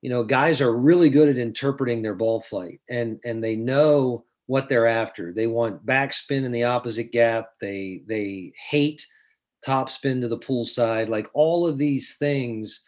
[0.00, 4.24] you know guys are really good at interpreting their ball flight and and they know
[4.46, 5.32] what they're after.
[5.32, 7.50] They want backspin in the opposite gap.
[7.60, 9.06] They they hate
[9.64, 12.82] top spin to the pool side like all of these things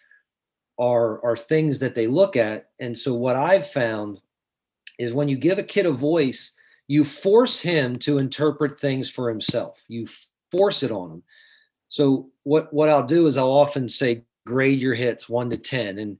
[0.78, 2.70] are are things that they look at.
[2.80, 4.20] And so what i've found
[4.98, 6.54] is when you give a kid a voice
[6.86, 9.80] you force him to interpret things for himself.
[9.88, 10.06] You
[10.50, 11.22] force it on him.
[11.88, 15.98] So what what i'll do is i'll often say grade your hits 1 to 10
[15.98, 16.18] and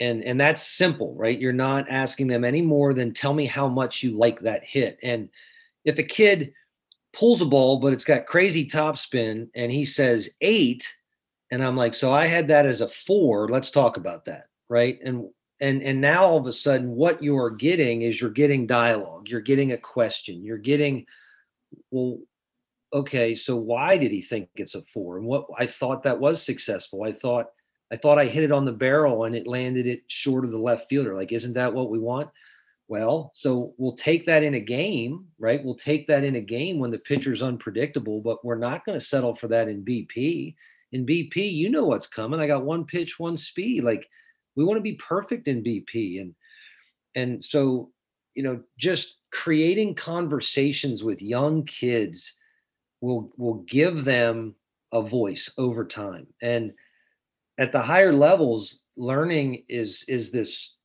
[0.00, 1.38] and and that's simple right?
[1.38, 4.98] You're not asking them any more than tell me how much you like that hit.
[5.02, 5.28] And
[5.84, 6.52] if a kid
[7.16, 10.92] pulls a ball, but it's got crazy topspin, and he says eight,
[11.56, 13.48] and I'm like, so I had that as a four.
[13.48, 14.98] Let's talk about that, right?
[15.02, 18.66] And and and now all of a sudden, what you are getting is you're getting
[18.66, 21.06] dialogue, you're getting a question, you're getting,
[21.90, 22.18] well,
[22.92, 25.16] okay, so why did he think it's a four?
[25.16, 27.04] And what I thought that was successful.
[27.04, 27.46] I thought
[27.90, 30.58] I thought I hit it on the barrel and it landed it short of the
[30.58, 31.14] left fielder.
[31.14, 32.28] Like, isn't that what we want?
[32.88, 35.64] Well, so we'll take that in a game, right?
[35.64, 39.04] We'll take that in a game when the pitcher's unpredictable, but we're not going to
[39.04, 40.54] settle for that in BP.
[40.96, 42.40] In BP, you know what's coming.
[42.40, 43.84] I got one pitch, one speed.
[43.84, 44.08] Like
[44.54, 46.22] we want to be perfect in BP.
[46.22, 46.34] And
[47.14, 47.90] and so,
[48.34, 52.32] you know, just creating conversations with young kids
[53.02, 54.54] will will give them
[54.90, 56.26] a voice over time.
[56.40, 56.72] And
[57.58, 60.76] at the higher levels, learning is is this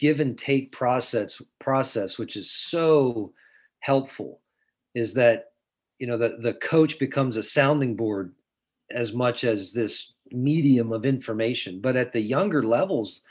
[0.00, 3.32] give and take process process which is so
[3.78, 4.40] helpful
[4.96, 5.52] is that
[6.00, 8.34] you know the, the coach becomes a sounding board
[8.90, 13.22] as much as this medium of information but at the younger levels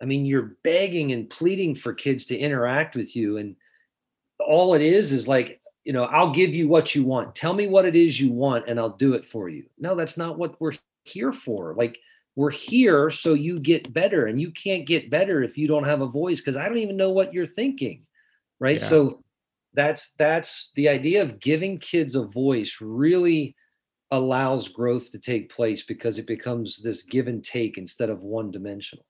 [0.00, 3.56] i mean you're begging and pleading for kids to interact with you and
[4.40, 7.34] all it is is like you know i'll give you what you want.
[7.34, 9.64] Tell me what it is you want and i'll do it for you.
[9.78, 11.74] No that's not what we're here for.
[11.74, 11.98] Like
[12.36, 16.02] we're here so you get better and you can't get better if you don't have
[16.02, 18.06] a voice because i don't even know what you're thinking
[18.60, 18.80] right?
[18.80, 18.86] Yeah.
[18.86, 19.24] so
[19.74, 23.54] that's that's the idea of giving kids a voice really
[24.10, 28.50] allows growth to take place because it becomes this give and take instead of one
[28.50, 29.04] dimensional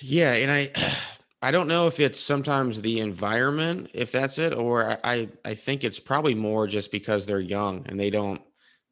[0.00, 0.70] yeah and i
[1.42, 5.84] i don't know if it's sometimes the environment if that's it or i i think
[5.84, 8.40] it's probably more just because they're young and they don't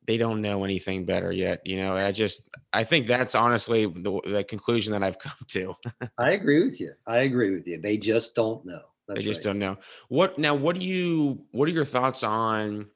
[0.07, 1.61] they don't know anything better yet.
[1.65, 5.75] You know, I just I think that's honestly the, the conclusion that I've come to.
[6.19, 6.93] I agree with you.
[7.07, 7.81] I agree with you.
[7.81, 8.83] They just don't know.
[9.09, 9.53] That's they just right.
[9.53, 9.79] don't know.
[10.09, 10.55] What now?
[10.55, 11.45] What do you?
[11.53, 12.87] What are your thoughts on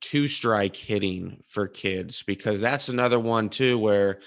[0.00, 2.22] two strike hitting for kids?
[2.22, 4.20] Because that's another one too, where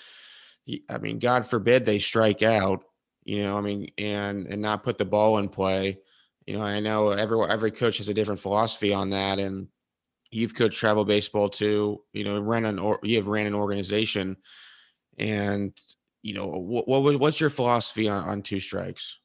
[0.90, 2.84] I mean, God forbid they strike out.
[3.24, 6.00] You know, I mean, and and not put the ball in play.
[6.46, 9.68] You know, I know every every coach has a different philosophy on that, and
[10.32, 12.04] you've coached travel baseball too.
[12.14, 14.38] You know, ran an or you have ran an organization,
[15.18, 15.78] and
[16.24, 19.20] you know what, what what's your philosophy on, on two strikes?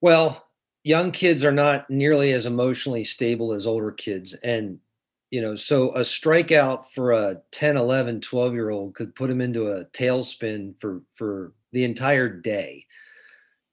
[0.00, 0.46] Well,
[0.82, 4.78] young kids are not nearly as emotionally stable as older kids, and
[5.30, 9.40] you know, so a strikeout for a 10, 11, 12 year old could put him
[9.40, 12.84] into a tailspin for for the entire day.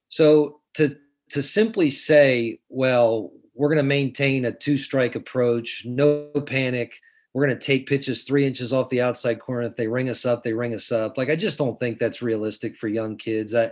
[0.10, 0.96] So to
[1.32, 7.00] to simply say, well, we're going to maintain a two strike approach, no panic.
[7.34, 9.68] We're going to take pitches three inches off the outside corner.
[9.68, 11.18] If they ring us up, they ring us up.
[11.18, 13.56] Like I just don't think that's realistic for young kids.
[13.56, 13.72] I,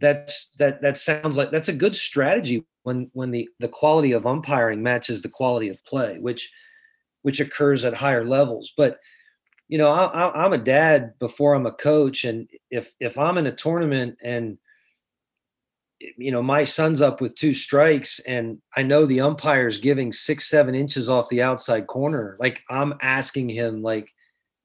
[0.00, 4.26] that's that that sounds like that's a good strategy when when the the quality of
[4.26, 6.50] umpiring matches the quality of play, which
[7.22, 8.72] which occurs at higher levels.
[8.76, 8.98] But
[9.68, 13.46] you know, I, I'm a dad before I'm a coach, and if if I'm in
[13.46, 14.58] a tournament and
[16.16, 20.48] you know, my son's up with two strikes, and I know the umpire's giving six,
[20.48, 22.36] seven inches off the outside corner.
[22.40, 24.10] Like I'm asking him, like,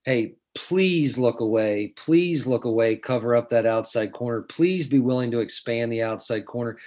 [0.05, 1.93] hey, please look away.
[1.97, 2.95] Please look away.
[2.95, 4.41] Cover up that outside corner.
[4.43, 6.77] Please be willing to expand the outside corner.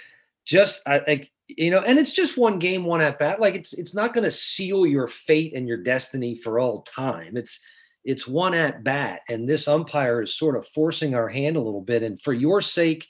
[0.45, 3.39] Just I like you know, and it's just one game, one at bat.
[3.39, 7.35] Like it's it's not going to seal your fate and your destiny for all time.
[7.35, 7.59] It's
[8.05, 11.81] it's one at bat, and this umpire is sort of forcing our hand a little
[11.81, 12.03] bit.
[12.03, 13.07] And for your sake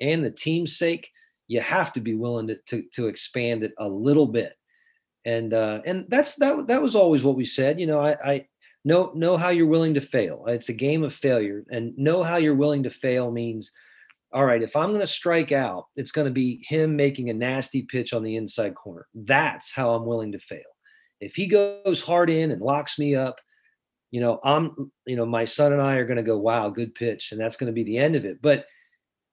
[0.00, 1.10] and the team's sake,
[1.48, 4.54] you have to be willing to, to, to expand it a little bit.
[5.24, 7.78] And uh, and that's that that was always what we said.
[7.78, 8.46] You know, I, I
[8.84, 10.44] know know how you're willing to fail.
[10.48, 13.70] It's a game of failure, and know how you're willing to fail means,
[14.32, 17.34] all right, if I'm going to strike out, it's going to be him making a
[17.34, 19.06] nasty pitch on the inside corner.
[19.14, 20.60] That's how I'm willing to fail.
[21.20, 23.38] If he goes hard in and locks me up,
[24.10, 26.94] you know, I'm, you know, my son and I are going to go, wow, good
[26.94, 28.42] pitch, and that's going to be the end of it.
[28.42, 28.66] But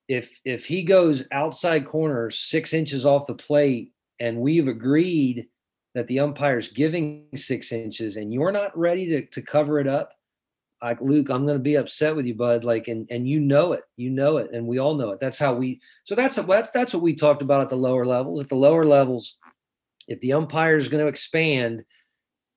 [0.07, 5.47] if if he goes outside corner six inches off the plate and we've agreed
[5.95, 10.11] that the umpire's giving six inches and you're not ready to, to cover it up
[10.81, 13.73] like luke i'm going to be upset with you bud like and and you know
[13.73, 16.69] it you know it and we all know it that's how we so that's that's
[16.71, 19.37] that's what we talked about at the lower levels at the lower levels
[20.07, 21.83] if the umpire is going to expand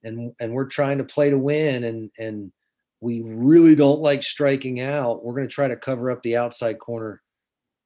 [0.04, 2.52] and and we're trying to play to win and and
[3.00, 6.78] we really don't like striking out we're going to try to cover up the outside
[6.78, 7.20] corner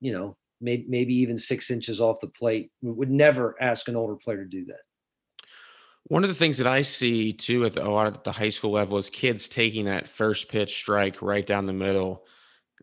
[0.01, 2.71] you know, maybe maybe even six inches off the plate.
[2.83, 4.81] We would never ask an older player to do that.
[6.09, 8.49] One of the things that I see too at the, a lot at the high
[8.49, 12.25] school level is kids taking that first pitch strike right down the middle,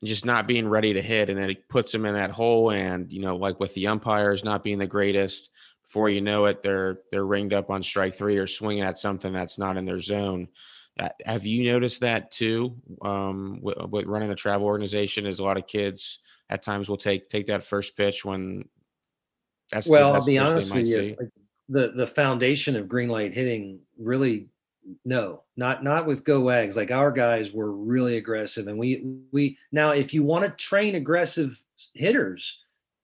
[0.02, 2.72] and just not being ready to hit, and then it puts them in that hole.
[2.72, 5.52] And you know, like with the umpires not being the greatest,
[5.84, 9.32] before you know it, they're they're ringed up on strike three or swinging at something
[9.32, 10.50] that's not in their zone.
[11.00, 12.76] Uh, have you noticed that too?
[13.02, 16.20] Um, with, with, running a travel organization, is a lot of kids
[16.50, 18.68] at times will take take that first pitch when
[19.72, 20.12] that's well.
[20.12, 21.16] The, I'll be honest with you.
[21.70, 24.48] The the foundation of green light hitting really
[25.06, 26.76] no, not not with go wags.
[26.76, 30.96] Like our guys were really aggressive, and we we now if you want to train
[30.96, 31.60] aggressive
[31.94, 32.60] hitters,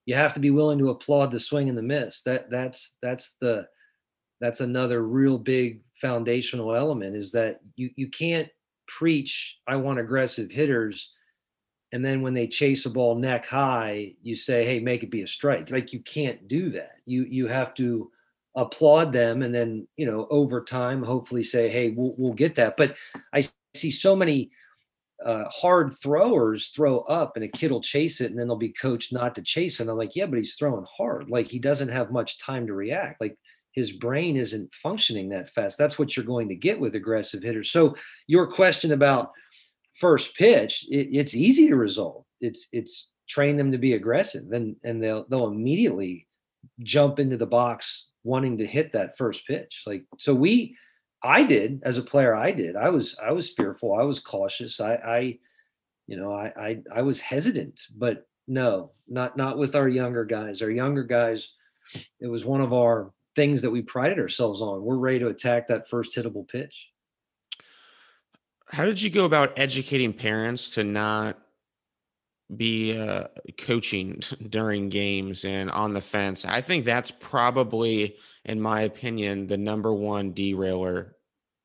[0.06, 2.22] you have to be willing to applaud the swing and the miss.
[2.24, 3.68] That that's that's the
[4.42, 8.50] that's another real big foundational element is that you you can't
[8.88, 11.12] preach I want aggressive hitters
[11.92, 15.22] and then when they chase a ball neck high you say hey make it be
[15.22, 18.10] a strike like you can't do that you you have to
[18.60, 22.76] applaud them and then you know over time hopefully say hey we'll, we'll get that.
[22.78, 22.96] But
[23.34, 23.44] i
[23.76, 24.52] see so many
[25.26, 28.74] uh, hard throwers throw up and a kid will chase it and then they'll be
[28.74, 29.84] coached not to chase it.
[29.84, 31.30] And i'm like yeah but he's throwing hard.
[31.30, 33.22] Like he doesn't have much time to react.
[33.22, 33.38] Like
[33.72, 35.78] his brain isn't functioning that fast.
[35.78, 37.72] That's what you're going to get with aggressive hitters.
[37.72, 37.96] So
[38.28, 39.32] your question about
[39.96, 42.26] first pitch it, it's easy to resolve.
[42.42, 44.52] It's it's train them to be aggressive.
[44.52, 46.28] And and they'll they'll immediately
[46.84, 49.84] jump into the box wanting to hit that first pitch.
[49.86, 50.76] Like so we
[51.24, 52.76] I did as a player, I did.
[52.76, 53.94] I was I was fearful.
[53.94, 54.80] I was cautious.
[54.80, 55.40] I I
[56.08, 60.62] you know, I I I was hesitant, but no, not not with our younger guys.
[60.62, 61.54] Our younger guys,
[62.20, 64.82] it was one of our things that we prided ourselves on.
[64.82, 66.90] We're ready to attack that first hittable pitch.
[68.72, 71.38] How did you go about educating parents to not
[72.56, 73.26] be uh,
[73.58, 74.20] coaching
[74.50, 76.46] during games and on the fence.
[76.46, 81.16] I think that's probably, in my opinion, the number one derailer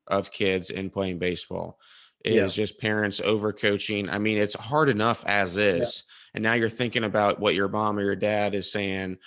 [0.07, 1.79] of kids in playing baseball
[2.25, 2.65] is yeah.
[2.65, 4.09] just parents over coaching.
[4.09, 6.31] I mean, it's hard enough as is, yeah.
[6.35, 9.19] and now you're thinking about what your mom or your dad is saying,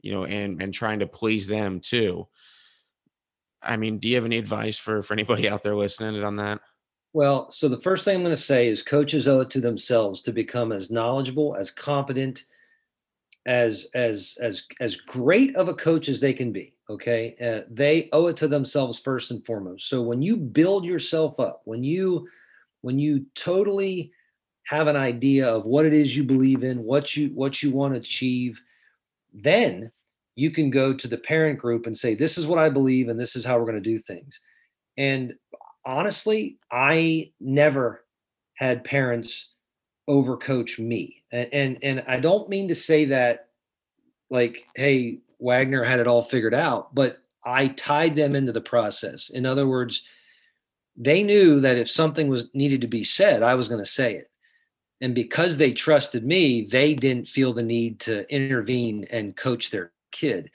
[0.00, 2.26] you know, and and trying to please them too.
[3.62, 6.60] I mean, do you have any advice for for anybody out there listening on that?
[7.16, 10.20] Well, so the first thing I'm going to say is coaches owe it to themselves
[10.20, 12.44] to become as knowledgeable, as competent,
[13.46, 16.74] as as as as great of a coach as they can be.
[16.90, 19.88] Okay, uh, they owe it to themselves first and foremost.
[19.88, 22.28] So when you build yourself up, when you
[22.82, 24.12] when you totally
[24.64, 27.94] have an idea of what it is you believe in, what you what you want
[27.94, 28.60] to achieve,
[29.34, 29.90] then
[30.36, 33.18] you can go to the parent group and say, "This is what I believe, and
[33.18, 34.38] this is how we're going to do things."
[34.98, 35.34] And
[35.86, 38.04] honestly, I never
[38.54, 39.50] had parents
[40.08, 41.22] overcoach me.
[41.32, 43.48] And, and and I don't mean to say that
[44.28, 49.30] like, hey, Wagner had it all figured out, but I tied them into the process.
[49.30, 50.02] In other words,
[50.96, 54.14] they knew that if something was needed to be said, I was going to say
[54.14, 54.30] it.
[55.00, 59.92] And because they trusted me, they didn't feel the need to intervene and coach their
[60.10, 60.50] kid.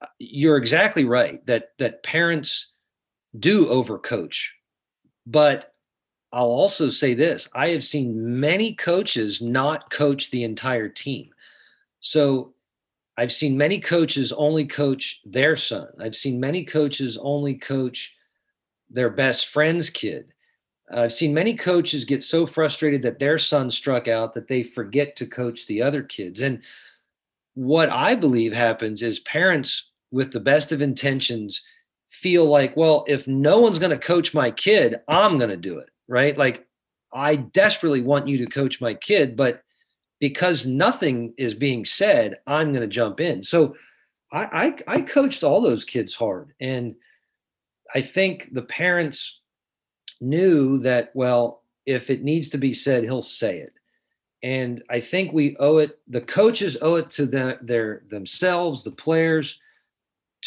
[0.00, 2.68] Uh, you're exactly right that that parents
[3.38, 4.50] do overcoach.
[5.26, 5.72] But
[6.32, 11.30] I'll also say this I have seen many coaches not coach the entire team.
[12.00, 12.54] So
[13.16, 15.88] I've seen many coaches only coach their son.
[16.00, 18.12] I've seen many coaches only coach
[18.90, 20.32] their best friend's kid.
[20.92, 25.16] I've seen many coaches get so frustrated that their son struck out that they forget
[25.16, 26.40] to coach the other kids.
[26.40, 26.60] And
[27.54, 31.62] what I believe happens is parents, with the best of intentions,
[32.14, 35.78] feel like, well, if no one's going to coach my kid, I'm going to do
[35.78, 36.38] it, right?
[36.38, 36.66] Like,
[37.12, 39.62] I desperately want you to coach my kid, but
[40.20, 43.42] because nothing is being said, I'm going to jump in.
[43.42, 43.76] So
[44.32, 46.52] I, I, I coached all those kids hard.
[46.60, 46.94] And
[47.94, 49.40] I think the parents
[50.20, 53.72] knew that, well, if it needs to be said, he'll say it.
[54.42, 58.92] And I think we owe it, the coaches owe it to the, their themselves, the
[58.92, 59.58] players,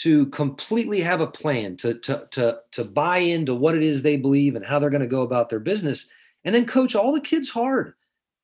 [0.04, 4.16] to completely have a plan to to to to buy into what it is they
[4.16, 6.06] believe and how they're going to go about their business
[6.46, 7.94] and then coach all the kids hard.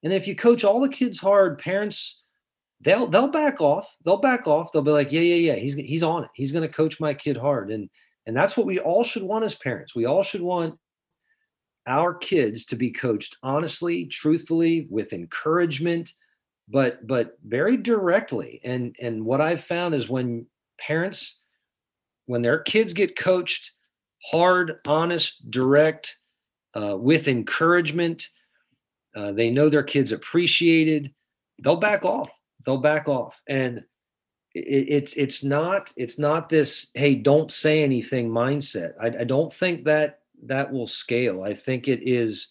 [0.04, 2.20] And if you coach all the kids hard parents
[2.82, 6.04] they'll they'll back off they'll back off they'll be like yeah yeah yeah he's he's
[6.04, 7.72] on it he's going to coach my kid hard.
[7.72, 7.90] And
[8.26, 9.96] and that's what we all should want as parents.
[9.96, 10.78] We all should want
[11.86, 16.14] our kids to be coached honestly truthfully with encouragement
[16.70, 18.60] but but very directly.
[18.64, 20.48] And and what i've found is when
[20.80, 21.42] parents
[22.26, 23.72] when their kids get coached
[24.26, 26.18] hard, honest, direct,
[26.76, 28.28] uh, with encouragement,
[29.16, 31.14] uh, they know their kids appreciated.
[31.64, 32.30] They'll back off.
[32.66, 33.84] They'll back off, and
[34.56, 38.94] it, it's it's not it's not this hey don't say anything mindset.
[39.02, 41.44] I, I don't think that that will scale.
[41.44, 42.48] I think it is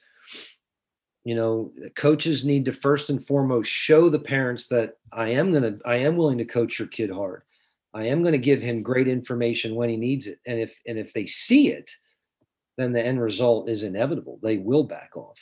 [1.24, 5.62] you know coaches need to first and foremost show the parents that i am going
[5.62, 7.42] to i am willing to coach your kid hard
[7.94, 10.38] I am going to give him great information when he needs it.
[10.46, 11.90] And if and if they see it,
[12.78, 14.38] then the end result is inevitable.
[14.42, 15.36] They will back off.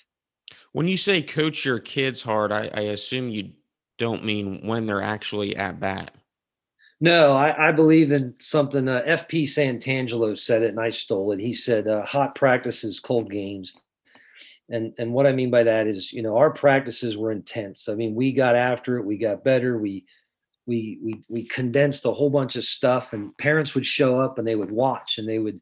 [0.72, 3.53] When you say coach your kids hard, I, I assume you
[3.98, 6.12] don't mean when they're actually at bat.
[7.01, 8.86] No, I, I believe in something.
[8.86, 11.40] Uh, FP Santangelo said it, and I stole it.
[11.40, 13.74] He said, uh, "Hot practices, cold games."
[14.68, 17.88] And and what I mean by that is, you know, our practices were intense.
[17.88, 19.05] I mean, we got after it.
[19.05, 19.78] We got better.
[19.78, 20.05] We
[20.71, 24.47] we we we condensed a whole bunch of stuff, and parents would show up and
[24.47, 25.61] they would watch and they would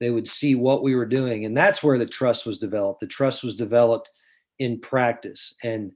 [0.00, 2.98] they would see what we were doing, and that's where the trust was developed.
[2.98, 4.10] The trust was developed
[4.58, 5.92] in practice, and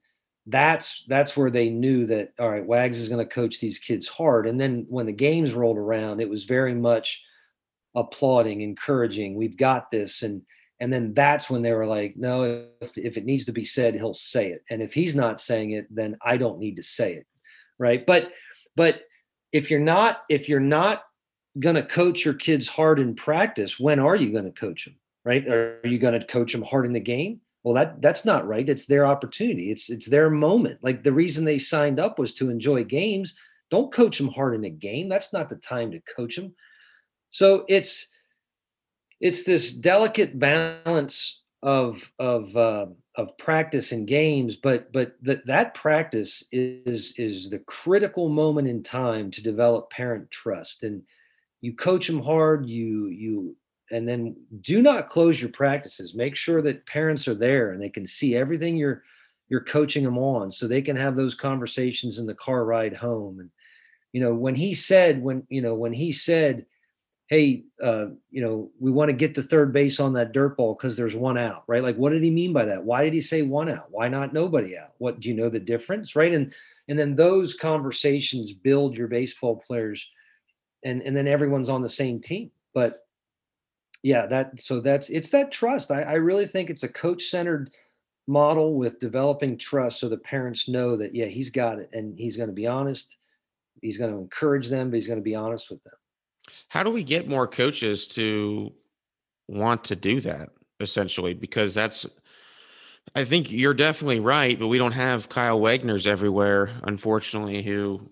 [0.46, 4.06] that's that's where they knew that all right, Wags is going to coach these kids
[4.06, 4.46] hard.
[4.46, 7.20] And then when the games rolled around, it was very much
[7.96, 9.34] applauding, encouraging.
[9.34, 10.40] We've got this, and
[10.78, 13.96] and then that's when they were like, no, if, if it needs to be said,
[13.96, 14.62] he'll say it.
[14.70, 17.26] And if he's not saying it, then I don't need to say it.
[17.78, 18.04] Right.
[18.06, 18.32] But,
[18.74, 19.02] but
[19.52, 21.04] if you're not, if you're not
[21.58, 24.96] going to coach your kids hard in practice, when are you going to coach them?
[25.24, 25.46] Right.
[25.48, 27.40] Are you going to coach them hard in the game?
[27.64, 28.68] Well, that that's not right.
[28.68, 29.72] It's their opportunity.
[29.72, 30.78] It's it's their moment.
[30.82, 33.34] Like the reason they signed up was to enjoy games.
[33.72, 35.08] Don't coach them hard in a game.
[35.08, 36.54] That's not the time to coach them.
[37.32, 38.06] So it's
[39.20, 42.86] it's this delicate balance of of uh,
[43.16, 48.82] of practice and games, but but that that practice is is the critical moment in
[48.82, 50.82] time to develop parent trust.
[50.82, 51.02] And
[51.60, 52.66] you coach them hard.
[52.66, 53.56] You you
[53.90, 56.14] and then do not close your practices.
[56.14, 59.02] Make sure that parents are there and they can see everything you're
[59.48, 63.40] you're coaching them on, so they can have those conversations in the car ride home.
[63.40, 63.50] And
[64.12, 66.66] you know when he said when you know when he said
[67.28, 70.74] hey, uh, you know, we want to get to third base on that dirt ball
[70.74, 71.82] because there's one out, right?
[71.82, 72.84] Like, what did he mean by that?
[72.84, 73.88] Why did he say one out?
[73.90, 74.92] Why not nobody out?
[74.98, 76.32] What do you know the difference, right?
[76.32, 76.54] And
[76.88, 80.06] and then those conversations build your baseball players,
[80.84, 82.50] and and then everyone's on the same team.
[82.74, 83.06] But
[84.02, 85.90] yeah, that so that's it's that trust.
[85.90, 87.70] I, I really think it's a coach centered
[88.28, 92.36] model with developing trust, so the parents know that yeah, he's got it, and he's
[92.36, 93.16] going to be honest.
[93.82, 95.92] He's going to encourage them, but he's going to be honest with them.
[96.68, 98.72] How do we get more coaches to
[99.48, 101.34] want to do that essentially?
[101.34, 102.06] Because that's,
[103.14, 108.10] I think you're definitely right, but we don't have Kyle Wagners everywhere, unfortunately, who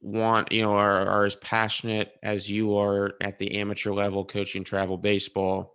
[0.00, 4.64] want, you know, are, are as passionate as you are at the amateur level coaching
[4.64, 5.74] travel baseball.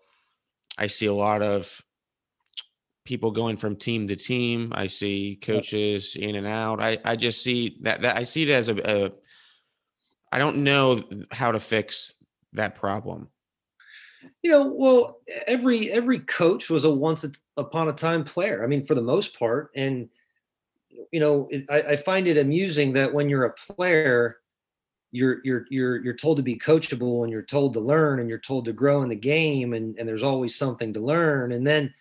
[0.78, 1.82] I see a lot of
[3.06, 4.74] people going from team to team.
[4.76, 6.82] I see coaches in and out.
[6.82, 9.12] I, I just see that, that I see it as a, a
[10.32, 12.14] I don't know how to fix
[12.54, 13.30] that problem.
[14.42, 17.26] You know, well, every every coach was a once
[17.56, 18.64] upon a time player.
[18.64, 20.10] I mean, for the most part, and
[21.12, 24.38] you know, it, I, I find it amusing that when you're a player,
[25.12, 28.38] you're you're you're you're told to be coachable and you're told to learn and you're
[28.38, 31.94] told to grow in the game and and there's always something to learn and then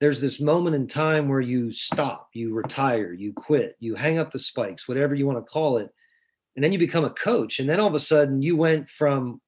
[0.00, 4.32] there's this moment in time where you stop you retire you quit you hang up
[4.32, 5.92] the spikes whatever you want to call it
[6.56, 9.40] and then you become a coach and then all of a sudden you went from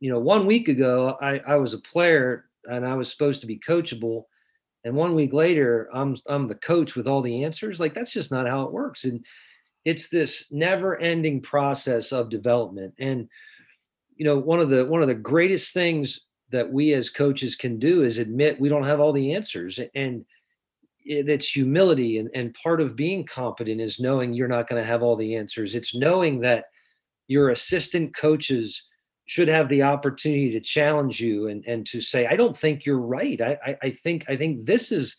[0.00, 3.46] you know one week ago i i was a player and i was supposed to
[3.46, 4.24] be coachable
[4.84, 7.80] and one week later i'm i'm the coach with all the answers.
[7.80, 9.24] Like that's just not how it works and
[9.84, 13.28] it's this never ending process of development and
[14.16, 16.20] you know one of the one of the greatest things
[16.50, 20.24] that we as coaches can do is admit we don't have all the answers and
[21.06, 25.02] it's humility and, and part of being competent is knowing you're not going to have
[25.02, 25.74] all the answers.
[25.74, 26.66] It's knowing that
[27.28, 28.82] your assistant coaches
[29.26, 33.00] should have the opportunity to challenge you and, and to say i don't think you're
[33.00, 33.40] right.
[33.40, 35.16] I, I, I think i think this is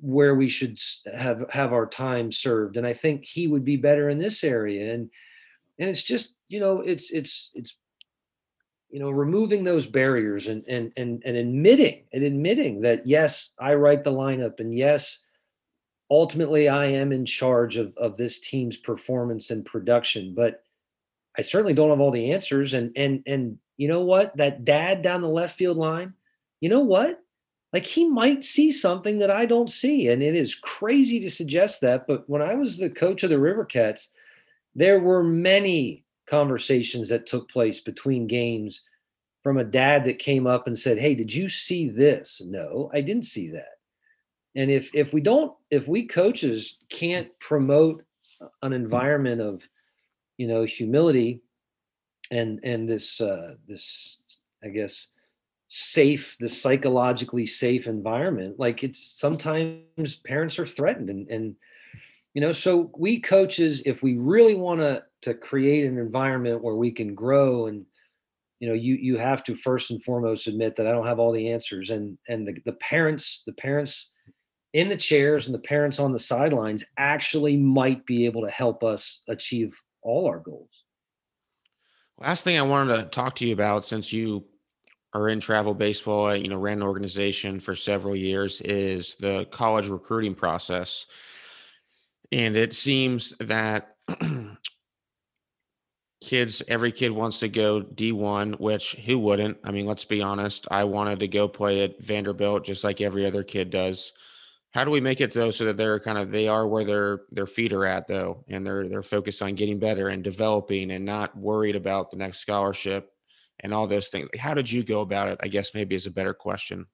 [0.00, 0.78] where we should
[1.12, 4.94] have have our time served and i think he would be better in this area.
[4.94, 5.10] And
[5.80, 7.76] and it's just you know it's it's it's
[8.90, 13.74] you know removing those barriers and and and, and admitting and admitting that yes i
[13.74, 15.20] write the lineup and yes
[16.10, 20.64] ultimately i am in charge of of this team's performance and production but
[21.38, 22.74] i certainly don't have all the answers.
[22.74, 24.36] And and and you know what?
[24.36, 26.12] That dad down the left field line
[26.60, 27.22] you know what?
[27.72, 31.80] Like he might see something that i don't see and it is crazy to suggest
[31.82, 34.08] that but when i was the coach of the river cats
[34.74, 38.82] there were many conversations that took place between games
[39.42, 43.00] from a dad that came up and said, "Hey, did you see this?" No, I
[43.00, 43.78] didn't see that.
[44.54, 48.04] And if if we don't if we coaches can't promote
[48.62, 49.62] an environment of
[50.38, 51.42] you know humility
[52.30, 54.22] and and this uh this
[54.62, 55.08] I guess
[55.68, 61.54] safe the psychologically safe environment like it's sometimes parents are threatened and and
[62.34, 66.76] you know so we coaches if we really want to to create an environment where
[66.76, 67.84] we can grow and
[68.60, 71.32] you know you you have to first and foremost admit that i don't have all
[71.32, 71.90] the answers.
[71.90, 74.12] And and the, the parents the parents
[74.72, 78.84] in the chairs and the parents on the sidelines actually might be able to help
[78.84, 80.70] us achieve all our goals.
[82.18, 84.44] Last thing i wanted to talk to you about since you
[85.12, 89.88] are in travel baseball you know ran an organization for several years is the college
[89.88, 91.06] recruiting process
[92.32, 93.96] and it seems that
[96.20, 99.58] kids every kid wants to go d1 which who wouldn't?
[99.64, 103.26] I mean let's be honest i wanted to go play at vanderbilt just like every
[103.26, 104.12] other kid does.
[104.72, 107.22] How do we make it though so that they're kind of they are where their
[107.30, 111.04] their feet are at though and they're they're focused on getting better and developing and
[111.04, 113.10] not worried about the next scholarship
[113.60, 114.28] and all those things?
[114.38, 116.86] How did you go about it i guess maybe is a better question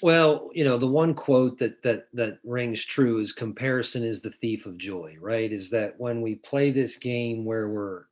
[0.00, 4.32] well, you know, the one quote that that that rings true is comparison is the
[4.40, 5.52] thief of joy, right?
[5.52, 8.04] Is that when we play this game where we're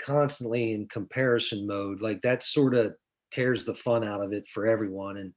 [0.00, 2.94] constantly in comparison mode, like that sort of
[3.30, 5.16] tears the fun out of it for everyone.
[5.16, 5.32] And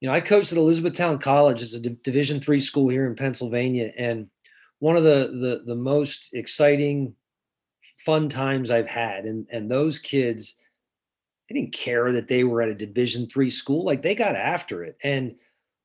[0.00, 1.62] you know, I coached at Elizabethtown College.
[1.62, 4.28] It's a D- Division three school here in Pennsylvania, and
[4.78, 7.14] one of the the the most exciting,
[8.04, 9.24] fun times I've had.
[9.24, 10.54] And and those kids
[11.50, 14.84] they didn't care that they were at a division three school like they got after
[14.84, 14.96] it.
[15.02, 15.34] And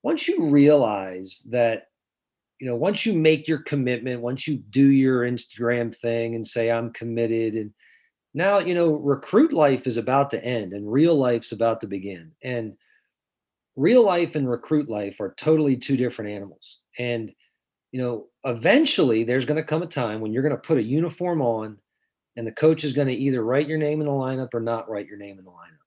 [0.03, 1.87] once you realize that
[2.59, 6.71] you know once you make your commitment once you do your instagram thing and say
[6.71, 7.73] i'm committed and
[8.35, 12.33] now you know recruit life is about to end and real life's about to begin.
[12.43, 12.73] And
[13.77, 16.79] real life and recruit life are totally two different animals.
[16.99, 17.31] And
[17.91, 20.83] you know eventually there's going to come a time when you're going to put a
[20.83, 21.77] uniform on
[22.35, 24.89] and the coach is going to either write your name in the lineup or not
[24.89, 25.85] write your name in the lineup.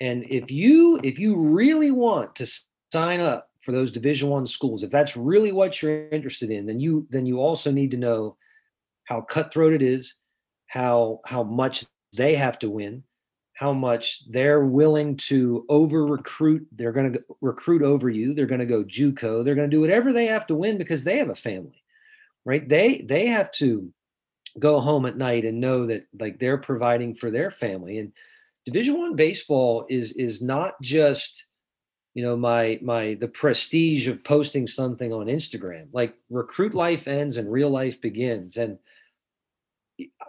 [0.00, 2.46] And if you if you really want to
[2.92, 6.80] sign up for those Division One schools, if that's really what you're interested in, then
[6.80, 8.36] you then you also need to know
[9.04, 10.14] how cutthroat it is,
[10.66, 11.84] how how much
[12.14, 13.04] they have to win,
[13.54, 16.66] how much they're willing to over recruit.
[16.72, 18.34] They're going to recruit over you.
[18.34, 19.44] They're going to go JUCO.
[19.44, 21.82] They're going to do whatever they have to win because they have a family,
[22.44, 22.68] right?
[22.68, 23.92] They they have to
[24.58, 28.12] go home at night and know that like they're providing for their family and
[28.66, 31.46] division one baseball is is not just
[32.14, 35.86] you know my my the prestige of posting something on instagram.
[35.92, 38.78] Like recruit life ends and real life begins and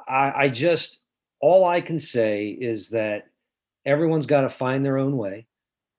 [0.08, 1.00] i i just
[1.42, 3.28] all i can say is that
[3.86, 5.46] everyone's got to find their own way.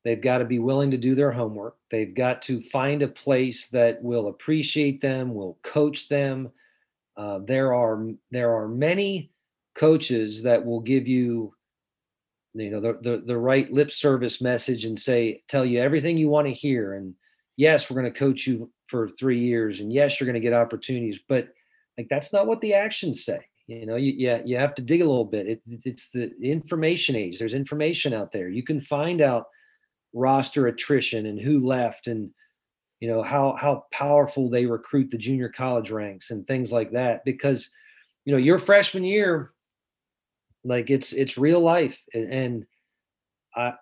[0.04, 1.76] They've got to be willing to do their homework.
[1.90, 6.50] They've got to find a place that will appreciate them will coach them
[7.16, 9.30] uh, there are there are many
[9.74, 11.52] coaches that will give you
[12.54, 16.28] you know the, the the right lip service message and say tell you everything you
[16.28, 17.14] want to hear and
[17.56, 20.52] yes we're going to coach you for three years and yes you're going to get
[20.52, 21.48] opportunities but
[21.98, 23.96] like that's not what the actions say you know?
[23.96, 25.48] You yeah you have to dig a little bit.
[25.48, 27.38] It, it's the information age.
[27.38, 28.48] There's information out there.
[28.48, 29.46] You can find out
[30.12, 32.30] roster attrition and who left and
[33.04, 37.22] you know how how powerful they recruit the junior college ranks and things like that
[37.26, 37.68] because
[38.24, 39.52] you know your freshman year
[40.64, 42.64] like it's it's real life and
[43.54, 43.74] I,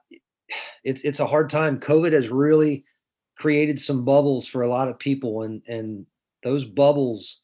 [0.82, 1.78] it's it's a hard time.
[1.78, 2.84] Covid has really
[3.38, 6.04] created some bubbles for a lot of people and and
[6.42, 7.38] those bubbles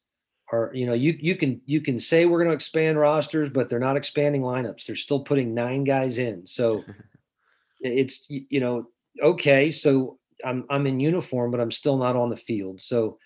[0.50, 3.70] are you know you you can you can say we're going to expand rosters but
[3.70, 4.84] they're not expanding lineups.
[4.84, 6.44] They're still putting nine guys in.
[6.44, 6.82] So
[7.80, 8.88] it's you know
[9.22, 12.80] okay so I'm I'm in uniform, but I'm still not on the field.
[12.80, 13.18] So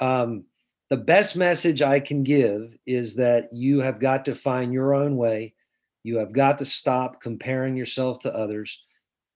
[0.00, 0.44] um,
[0.90, 5.16] the best message I can give is that you have got to find your own
[5.16, 5.54] way.
[6.02, 8.78] You have got to stop comparing yourself to others.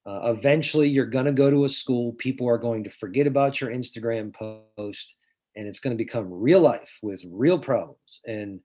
[0.06, 2.12] Uh, eventually, you're going to go to a school.
[2.14, 5.14] People are going to forget about your Instagram post,
[5.56, 8.20] and it's going to become real life with real problems.
[8.26, 8.60] And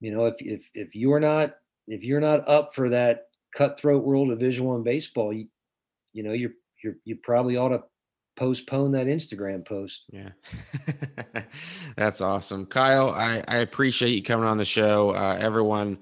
[0.00, 1.54] you know, if if if you're not
[1.88, 5.46] if you're not up for that cutthroat world of Division One baseball, you,
[6.12, 6.52] you know, you're
[6.82, 7.82] you you probably ought to
[8.36, 10.04] postpone that Instagram post.
[10.10, 10.30] Yeah.
[11.96, 12.66] That's awesome.
[12.66, 15.10] Kyle, I, I appreciate you coming on the show.
[15.10, 15.98] Uh, everyone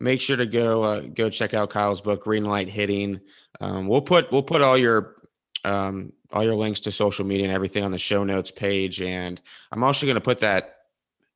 [0.00, 3.20] make sure to go uh, go check out Kyle's book, Green Light Hitting.
[3.60, 5.16] Um, we'll put we'll put all your
[5.64, 9.00] um, all your links to social media and everything on the show notes page.
[9.00, 9.40] And
[9.72, 10.73] I'm also going to put that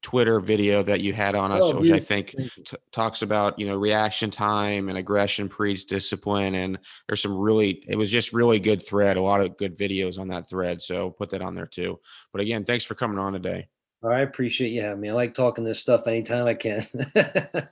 [0.03, 3.67] Twitter video that you had on us, oh, which I think t- talks about you
[3.67, 8.61] know reaction time and aggression breeds discipline, and there's some really it was just really
[8.61, 10.81] good thread, a lot of good videos on that thread.
[10.81, 11.99] So put that on there too.
[12.33, 13.69] But again, thanks for coming on today.
[14.05, 15.11] I appreciate you having me.
[15.11, 16.87] I like talking this stuff anytime I can.